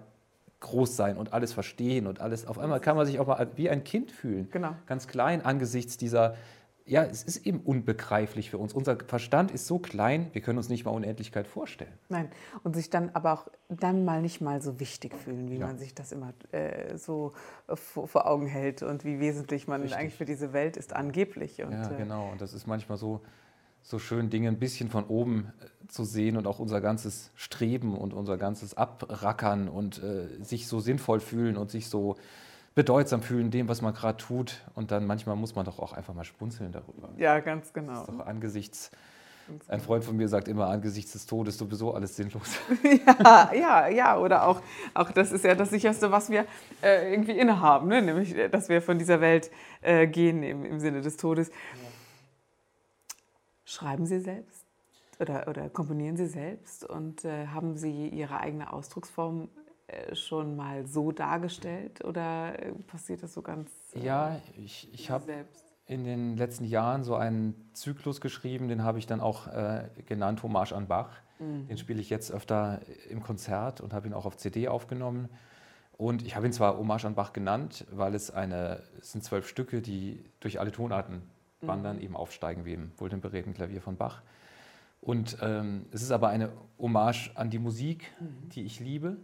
groß 0.60 0.96
sein 0.96 1.16
und 1.16 1.32
alles 1.32 1.52
verstehen 1.52 2.06
und 2.06 2.20
alles. 2.20 2.46
Auf 2.46 2.58
einmal 2.58 2.80
kann 2.80 2.96
man 2.96 3.04
sich 3.04 3.18
auch 3.18 3.26
mal 3.26 3.48
wie 3.56 3.68
ein 3.68 3.84
Kind 3.84 4.10
fühlen. 4.10 4.48
Genau. 4.50 4.74
Ganz 4.86 5.06
klein 5.06 5.44
angesichts 5.44 5.98
dieser 5.98 6.34
ja, 6.88 7.02
es 7.02 7.24
ist 7.24 7.44
eben 7.44 7.60
unbegreiflich 7.60 8.50
für 8.50 8.58
uns. 8.58 8.72
Unser 8.72 8.96
Verstand 8.96 9.50
ist 9.50 9.66
so 9.66 9.80
klein, 9.80 10.30
wir 10.32 10.40
können 10.40 10.56
uns 10.56 10.68
nicht 10.68 10.84
mal 10.84 10.92
Unendlichkeit 10.92 11.48
vorstellen. 11.48 11.92
Nein, 12.08 12.30
und 12.62 12.76
sich 12.76 12.90
dann 12.90 13.10
aber 13.12 13.32
auch 13.32 13.48
dann 13.68 14.04
mal 14.04 14.22
nicht 14.22 14.40
mal 14.40 14.62
so 14.62 14.78
wichtig 14.78 15.12
fühlen, 15.14 15.50
wie 15.50 15.58
ja. 15.58 15.66
man 15.66 15.78
sich 15.78 15.94
das 15.94 16.12
immer 16.12 16.32
äh, 16.52 16.96
so 16.96 17.32
vor, 17.74 18.06
vor, 18.06 18.28
Augen 18.28 18.46
hält 18.46 18.84
und 18.84 19.04
wie 19.04 19.18
wesentlich 19.18 19.66
man 19.66 19.82
Richtig. 19.82 19.98
eigentlich 19.98 20.14
für 20.14 20.24
diese 20.24 20.52
Welt 20.52 20.76
ist, 20.76 20.94
angeblich. 20.94 21.60
Und, 21.64 21.72
ja, 21.72 21.90
äh, 21.90 21.96
genau. 21.96 22.30
Und 22.30 22.40
das 22.40 22.54
ist 22.54 22.68
manchmal 22.68 22.98
so, 22.98 23.20
so 23.82 23.98
schön, 23.98 24.30
Dinge 24.30 24.48
ein 24.48 24.60
bisschen 24.60 24.88
von 24.88 25.06
oben 25.06 25.52
äh, 25.60 25.88
zu 25.88 26.04
sehen 26.04 26.36
und 26.36 26.46
auch 26.46 26.60
unser 26.60 26.80
ganzes 26.80 27.32
Streben 27.34 27.96
und 27.96 28.14
unser 28.14 28.38
ganzes 28.38 28.76
Abrackern 28.76 29.68
und 29.68 30.00
äh, 30.04 30.28
sich 30.40 30.68
so 30.68 30.78
sinnvoll 30.78 31.18
fühlen 31.18 31.56
und 31.56 31.72
sich 31.72 31.88
so 31.88 32.14
bedeutsam 32.76 33.22
fühlen, 33.22 33.50
dem, 33.50 33.68
was 33.68 33.82
man 33.82 33.94
gerade 33.94 34.18
tut. 34.18 34.62
Und 34.74 34.92
dann 34.92 35.06
manchmal 35.06 35.34
muss 35.34 35.56
man 35.56 35.64
doch 35.64 35.80
auch 35.80 35.92
einfach 35.94 36.14
mal 36.14 36.24
spunzeln 36.24 36.70
darüber. 36.70 37.08
Ja, 37.16 37.40
ganz 37.40 37.72
genau. 37.72 37.92
Das 37.92 38.08
ist 38.08 38.08
doch 38.10 38.26
angesichts, 38.26 38.90
ein 39.68 39.80
Freund 39.80 40.04
von 40.04 40.16
mir 40.16 40.28
sagt 40.28 40.46
immer, 40.46 40.66
angesichts 40.66 41.12
des 41.12 41.24
Todes 41.24 41.56
sowieso 41.56 41.94
alles 41.94 42.16
sinnlos. 42.16 42.58
ja, 43.06 43.50
ja, 43.54 43.88
ja. 43.88 44.18
Oder 44.18 44.46
auch, 44.46 44.60
auch 44.92 45.10
das 45.10 45.32
ist 45.32 45.44
ja 45.44 45.54
das 45.54 45.70
Sicherste, 45.70 46.12
was 46.12 46.28
wir 46.28 46.44
äh, 46.82 47.12
irgendwie 47.12 47.38
innehaben, 47.38 47.88
ne? 47.88 48.02
nämlich, 48.02 48.36
äh, 48.36 48.48
dass 48.50 48.68
wir 48.68 48.82
von 48.82 48.98
dieser 48.98 49.22
Welt 49.22 49.50
äh, 49.80 50.06
gehen 50.06 50.42
im, 50.42 50.66
im 50.66 50.78
Sinne 50.78 51.00
des 51.00 51.16
Todes. 51.16 51.50
Schreiben 53.64 54.04
Sie 54.04 54.20
selbst 54.20 54.66
oder, 55.18 55.48
oder 55.48 55.70
komponieren 55.70 56.18
Sie 56.18 56.26
selbst 56.26 56.84
und 56.84 57.24
äh, 57.24 57.46
haben 57.46 57.76
Sie 57.76 58.08
Ihre 58.08 58.38
eigene 58.40 58.70
Ausdrucksform 58.70 59.48
schon 60.14 60.56
mal 60.56 60.86
so 60.86 61.12
dargestellt 61.12 62.04
oder 62.04 62.60
äh, 62.60 62.72
passiert 62.72 63.22
das 63.22 63.34
so 63.34 63.42
ganz? 63.42 63.70
Äh, 63.94 64.04
ja, 64.04 64.40
ich, 64.56 64.92
ich 64.92 65.10
habe 65.10 65.46
in 65.86 66.04
den 66.04 66.36
letzten 66.36 66.64
Jahren 66.64 67.04
so 67.04 67.14
einen 67.14 67.70
Zyklus 67.72 68.20
geschrieben, 68.20 68.68
den 68.68 68.82
habe 68.82 68.98
ich 68.98 69.06
dann 69.06 69.20
auch 69.20 69.46
äh, 69.46 69.88
genannt 70.06 70.42
Hommage 70.42 70.72
an 70.72 70.88
Bach. 70.88 71.10
Mhm. 71.38 71.68
Den 71.68 71.78
spiele 71.78 72.00
ich 72.00 72.10
jetzt 72.10 72.32
öfter 72.32 72.80
im 73.08 73.22
Konzert 73.22 73.80
und 73.80 73.92
habe 73.92 74.08
ihn 74.08 74.14
auch 74.14 74.26
auf 74.26 74.36
CD 74.36 74.68
aufgenommen. 74.68 75.28
Und 75.96 76.22
ich 76.26 76.34
habe 76.34 76.46
ihn 76.46 76.52
zwar 76.52 76.76
Hommage 76.76 77.04
an 77.04 77.14
Bach 77.14 77.32
genannt, 77.32 77.86
weil 77.90 78.14
es 78.14 78.30
eine, 78.30 78.82
es 79.00 79.12
sind 79.12 79.22
zwölf 79.22 79.48
Stücke, 79.48 79.80
die 79.80 80.24
durch 80.40 80.58
alle 80.58 80.72
Tonarten 80.72 81.22
mhm. 81.60 81.66
wandern, 81.66 82.00
eben 82.00 82.16
aufsteigen 82.16 82.64
wie 82.64 82.74
im 82.74 82.90
wohltemperierten 82.96 83.54
Klavier 83.54 83.80
von 83.80 83.96
Bach. 83.96 84.22
Und 85.00 85.38
ähm, 85.40 85.86
es 85.92 86.02
ist 86.02 86.10
aber 86.10 86.28
eine 86.28 86.50
Hommage 86.78 87.30
an 87.36 87.50
die 87.50 87.60
Musik, 87.60 88.12
mhm. 88.18 88.48
die 88.48 88.64
ich 88.64 88.80
liebe 88.80 89.18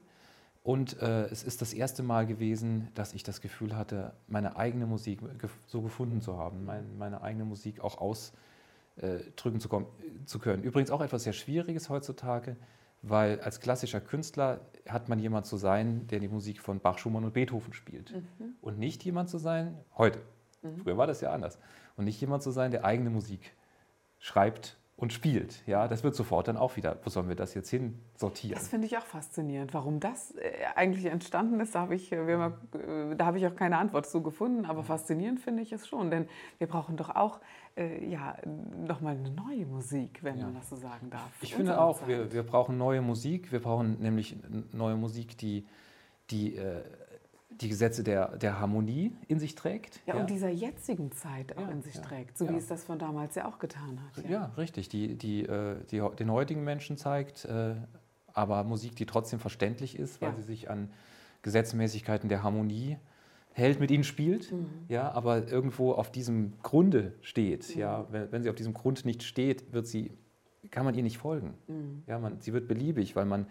und 0.63 1.01
äh, 1.03 1.25
es 1.25 1.43
ist 1.43 1.61
das 1.61 1.73
erste 1.73 2.03
Mal 2.05 2.25
gewesen, 2.25 2.89
dass 2.95 3.15
ich 3.15 3.25
das 3.25 3.41
Gefühl 3.41 3.77
hatte, 3.77 4.13
meine 4.29 4.57
eigene 4.57 4.87
Musik 4.87 5.21
gef 5.41 5.51
so 5.67 5.83
gefunden 5.83 6.21
zu 6.21 6.39
haben, 6.39 6.65
mein, 6.65 6.97
meine 6.99 7.23
eigene 7.23 7.45
Musik 7.45 7.81
auch 7.81 7.99
ausdrücken 7.99 8.37
äh, 9.57 9.59
zu, 9.59 9.87
zu, 10.25 10.39
können. 10.39 10.63
Übrigens 10.63 10.93
auch 10.93 11.01
etwas 11.01 11.25
sehr 11.25 11.33
Schwieriges 11.33 11.89
heutzutage, 11.89 12.57
weil 13.03 13.41
als 13.41 13.59
klassischer 13.59 14.01
Künstler 14.01 14.61
hat 14.89 15.09
man 15.09 15.19
jemand 15.19 15.47
zu 15.47 15.57
sein, 15.57 16.07
der 16.07 16.21
die 16.21 16.29
Musik 16.29 16.61
von 16.61 16.79
Bach, 16.79 16.99
Schumann 16.99 17.25
und 17.25 17.35
Beethoven 17.35 17.73
spielt. 17.73 18.15
Mhm. 18.15 18.55
Und 18.61 18.79
nicht 18.79 19.05
jemand 19.05 19.31
zu 19.31 19.39
sein, 19.39 19.77
heute, 19.99 20.21
mhm. 20.63 20.77
früher 20.77 20.97
war 20.97 21.09
das 21.09 21.21
ja 21.21 21.33
anders, 21.33 21.59
und 21.97 22.05
nicht 22.05 22.21
jemand 22.21 22.45
zu 22.45 22.53
sein, 22.53 22.71
der 22.71 22.85
eigene 22.85 23.11
Musik 23.11 23.53
schreibt 24.21 24.77
und 24.97 25.13
spielt. 25.13 25.67
Ja, 25.67 25.89
das 25.89 26.05
wird 26.05 26.15
sofort 26.15 26.49
dann 26.49 26.57
auch 26.57 26.77
wieder, 26.77 26.99
wo 27.03 27.11
sollen 27.11 27.29
wir 27.29 27.35
das 27.35 27.55
jetzt 27.55 27.71
hin 27.71 27.99
sortieren? 28.17 28.55
Das 28.55 28.69
finde 28.69 28.87
ich 28.87 28.97
auch 28.99 29.05
faszinierend. 29.05 29.75
Warum 29.75 30.01
das 30.01 30.33
äh, 30.37 30.53
eigentlich 30.77 31.07
entstanden 31.07 31.59
ist, 31.61 31.75
da 31.75 31.81
habe 31.81 31.95
ich, 31.95 32.13
äh, 32.13 32.17
äh, 32.19 33.17
da 33.17 33.27
habe 33.27 33.39
ich 33.39 33.47
auch 33.47 33.57
keine 33.57 33.79
Antwort 33.79 34.07
zu 34.07 34.23
gefunden. 34.23 34.65
Aber 34.65 34.85
faszinierend 34.85 35.41
finde 35.41 35.63
ich 35.63 35.73
es 35.73 35.89
schon, 35.89 36.11
denn 36.11 36.29
wir 36.59 36.67
brauchen 36.67 36.97
doch 36.97 37.11
auch 37.11 37.41
äh, 37.77 38.07
ja, 38.07 38.37
nochmal 38.87 39.17
eine 39.17 39.31
neue 39.31 39.67
Musik, 39.67 40.23
wenn 40.23 40.39
ja. 40.39 40.45
man 40.45 40.55
das 40.55 40.69
so 40.69 40.77
sagen 40.77 41.11
darf. 41.11 41.31
Ich 41.41 41.55
finde 41.55 41.81
auch, 41.81 42.07
wir, 42.07 42.33
wir 42.33 42.43
brauchen 42.43 42.77
neue 42.77 43.03
Musik. 43.03 43.51
Wir 43.51 43.61
brauchen 43.61 43.99
nämlich 44.01 44.37
neue 44.73 44.97
Musik, 44.97 45.37
die, 45.39 45.67
die 46.31 46.57
äh, 46.57 46.83
die 47.61 47.69
Gesetze 47.69 48.03
der, 48.03 48.37
der 48.39 48.59
Harmonie 48.59 49.17
in 49.29 49.39
sich 49.39 49.55
trägt. 49.55 50.01
Ja, 50.07 50.15
ja. 50.15 50.21
und 50.21 50.31
dieser 50.31 50.49
jetzigen 50.49 51.13
Zeit 51.13 51.57
auch 51.57 51.63
ja, 51.63 51.71
in 51.71 51.83
sich 51.83 51.97
ja, 51.97 52.01
trägt, 52.01 52.39
so 52.39 52.49
wie 52.49 52.57
es 52.57 52.67
das 52.67 52.85
von 52.85 52.99
damals 52.99 53.35
ja 53.35 53.47
auch 53.47 53.59
getan 53.59 54.01
hat. 54.01 54.29
Ja, 54.29 54.53
richtig, 54.57 54.89
die, 54.89 55.17
die, 55.17 55.45
äh, 55.45 55.77
die, 55.91 56.03
den 56.19 56.31
heutigen 56.31 56.65
Menschen 56.65 56.97
zeigt, 56.97 57.45
äh, 57.45 57.75
aber 58.33 58.65
Musik, 58.65 58.97
die 58.97 59.07
trotzdem 59.07 59.39
verständlich 59.39 59.99
ist, 59.99 60.21
weil 60.23 60.35
sie 60.37 60.43
sich 60.43 60.71
an 60.71 60.91
Gesetzmäßigkeiten 61.43 62.29
der 62.29 62.43
Harmonie 62.43 62.97
hält, 63.53 63.81
mit 63.81 63.91
ihnen 63.91 64.05
spielt, 64.05 64.53
mhm. 64.53 64.67
ja, 64.89 65.13
aber 65.13 65.49
irgendwo 65.49 65.93
auf 65.93 66.11
diesem 66.11 66.55
Grunde 66.63 67.13
steht. 67.21 67.75
Mhm. 67.75 67.81
Ja, 67.81 68.07
wenn, 68.11 68.33
wenn, 68.33 68.43
sie 68.43 68.49
auf 68.49 68.57
diesem 68.57 68.73
Grund 68.73 69.05
nicht 69.05 69.23
steht, 69.23 69.73
wird 69.73 69.87
sie, 69.87 70.13
kann 70.71 70.85
man 70.85 70.95
ihr 70.95 71.03
nicht 71.03 71.19
folgen. 71.19 71.55
Mhm. 71.67 72.03
Ja, 72.07 72.19
man, 72.19 72.41
sie 72.41 72.53
wird 72.53 72.69
beliebig, 72.69 73.15
weil 73.15 73.27
man 73.27 73.47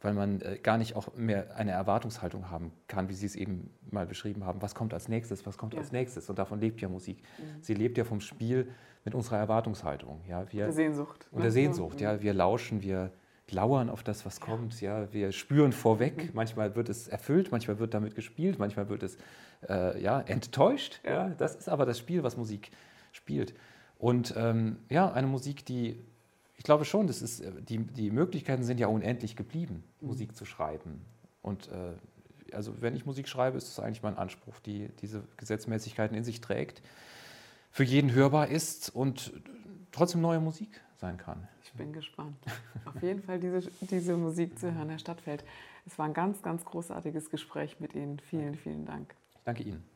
weil 0.00 0.14
man 0.14 0.40
äh, 0.40 0.58
gar 0.62 0.78
nicht 0.78 0.96
auch 0.96 1.14
mehr 1.14 1.56
eine 1.56 1.72
Erwartungshaltung 1.72 2.50
haben 2.50 2.72
kann, 2.86 3.08
wie 3.08 3.14
Sie 3.14 3.26
es 3.26 3.34
eben 3.34 3.70
mal 3.90 4.06
beschrieben 4.06 4.44
haben. 4.44 4.60
Was 4.62 4.74
kommt 4.74 4.92
als 4.92 5.08
nächstes? 5.08 5.46
Was 5.46 5.56
kommt 5.56 5.74
ja. 5.74 5.80
als 5.80 5.92
nächstes? 5.92 6.28
Und 6.28 6.38
davon 6.38 6.60
lebt 6.60 6.80
ja 6.80 6.88
Musik. 6.88 7.22
Mhm. 7.38 7.62
Sie 7.62 7.74
lebt 7.74 7.96
ja 7.98 8.04
vom 8.04 8.20
Spiel 8.20 8.68
mit 9.04 9.14
unserer 9.14 9.38
Erwartungshaltung. 9.38 10.20
Ja, 10.28 10.50
wir, 10.52 10.64
der 10.64 10.72
Sehnsucht. 10.72 11.28
Und 11.30 11.42
der 11.42 11.50
Sehnsucht. 11.50 12.00
Ja, 12.00 12.20
wir 12.20 12.34
lauschen, 12.34 12.82
wir 12.82 13.12
lauern 13.50 13.88
auf 13.88 14.02
das, 14.02 14.26
was 14.26 14.40
kommt. 14.40 14.80
Ja, 14.80 15.12
wir 15.12 15.32
spüren 15.32 15.72
vorweg. 15.72 16.24
Mhm. 16.24 16.30
Manchmal 16.34 16.74
wird 16.76 16.88
es 16.88 17.08
erfüllt, 17.08 17.50
manchmal 17.50 17.78
wird 17.78 17.94
damit 17.94 18.14
gespielt, 18.14 18.58
manchmal 18.58 18.88
wird 18.88 19.02
es 19.02 19.16
äh, 19.68 20.00
ja, 20.02 20.20
enttäuscht. 20.20 21.00
Ja. 21.04 21.28
ja. 21.28 21.34
das 21.38 21.54
ist 21.54 21.68
aber 21.68 21.86
das 21.86 21.98
Spiel, 21.98 22.22
was 22.22 22.36
Musik 22.36 22.70
spielt. 23.12 23.54
Und 23.98 24.34
ähm, 24.36 24.76
ja, 24.90 25.10
eine 25.10 25.26
Musik, 25.26 25.64
die 25.64 26.04
glaube 26.66 26.84
schon, 26.84 27.06
das 27.06 27.22
ist, 27.22 27.40
äh, 27.40 27.50
die, 27.62 27.78
die 27.78 28.10
Möglichkeiten 28.10 28.64
sind 28.64 28.78
ja 28.78 28.88
unendlich 28.88 29.36
geblieben, 29.36 29.84
mhm. 30.00 30.08
Musik 30.08 30.36
zu 30.36 30.44
schreiben. 30.44 31.06
Und 31.40 31.68
äh, 31.68 31.94
also 32.52 32.82
wenn 32.82 32.94
ich 32.94 33.06
Musik 33.06 33.28
schreibe, 33.28 33.56
ist 33.56 33.68
das 33.68 33.82
eigentlich 33.82 34.02
mein 34.02 34.18
Anspruch, 34.18 34.60
die 34.60 34.88
diese 35.00 35.24
Gesetzmäßigkeiten 35.36 36.16
in 36.16 36.24
sich 36.24 36.40
trägt, 36.40 36.82
für 37.70 37.84
jeden 37.84 38.12
hörbar 38.12 38.48
ist 38.48 38.94
und 38.94 39.32
trotzdem 39.92 40.20
neue 40.20 40.40
Musik 40.40 40.80
sein 40.96 41.16
kann. 41.16 41.46
Ich 41.62 41.72
bin 41.72 41.92
gespannt. 41.92 42.36
Auf 42.84 43.02
jeden 43.02 43.22
Fall 43.22 43.38
diese, 43.38 43.70
diese 43.82 44.16
Musik 44.16 44.58
zu 44.58 44.74
hören, 44.74 44.88
Herr 44.88 44.98
Stadtfeld. 44.98 45.44
Es 45.86 45.98
war 45.98 46.06
ein 46.06 46.14
ganz, 46.14 46.42
ganz 46.42 46.64
großartiges 46.64 47.30
Gespräch 47.30 47.80
mit 47.80 47.94
Ihnen. 47.94 48.18
Vielen, 48.18 48.56
vielen 48.56 48.86
Dank. 48.86 49.14
Ich 49.34 49.44
danke 49.44 49.62
Ihnen. 49.62 49.95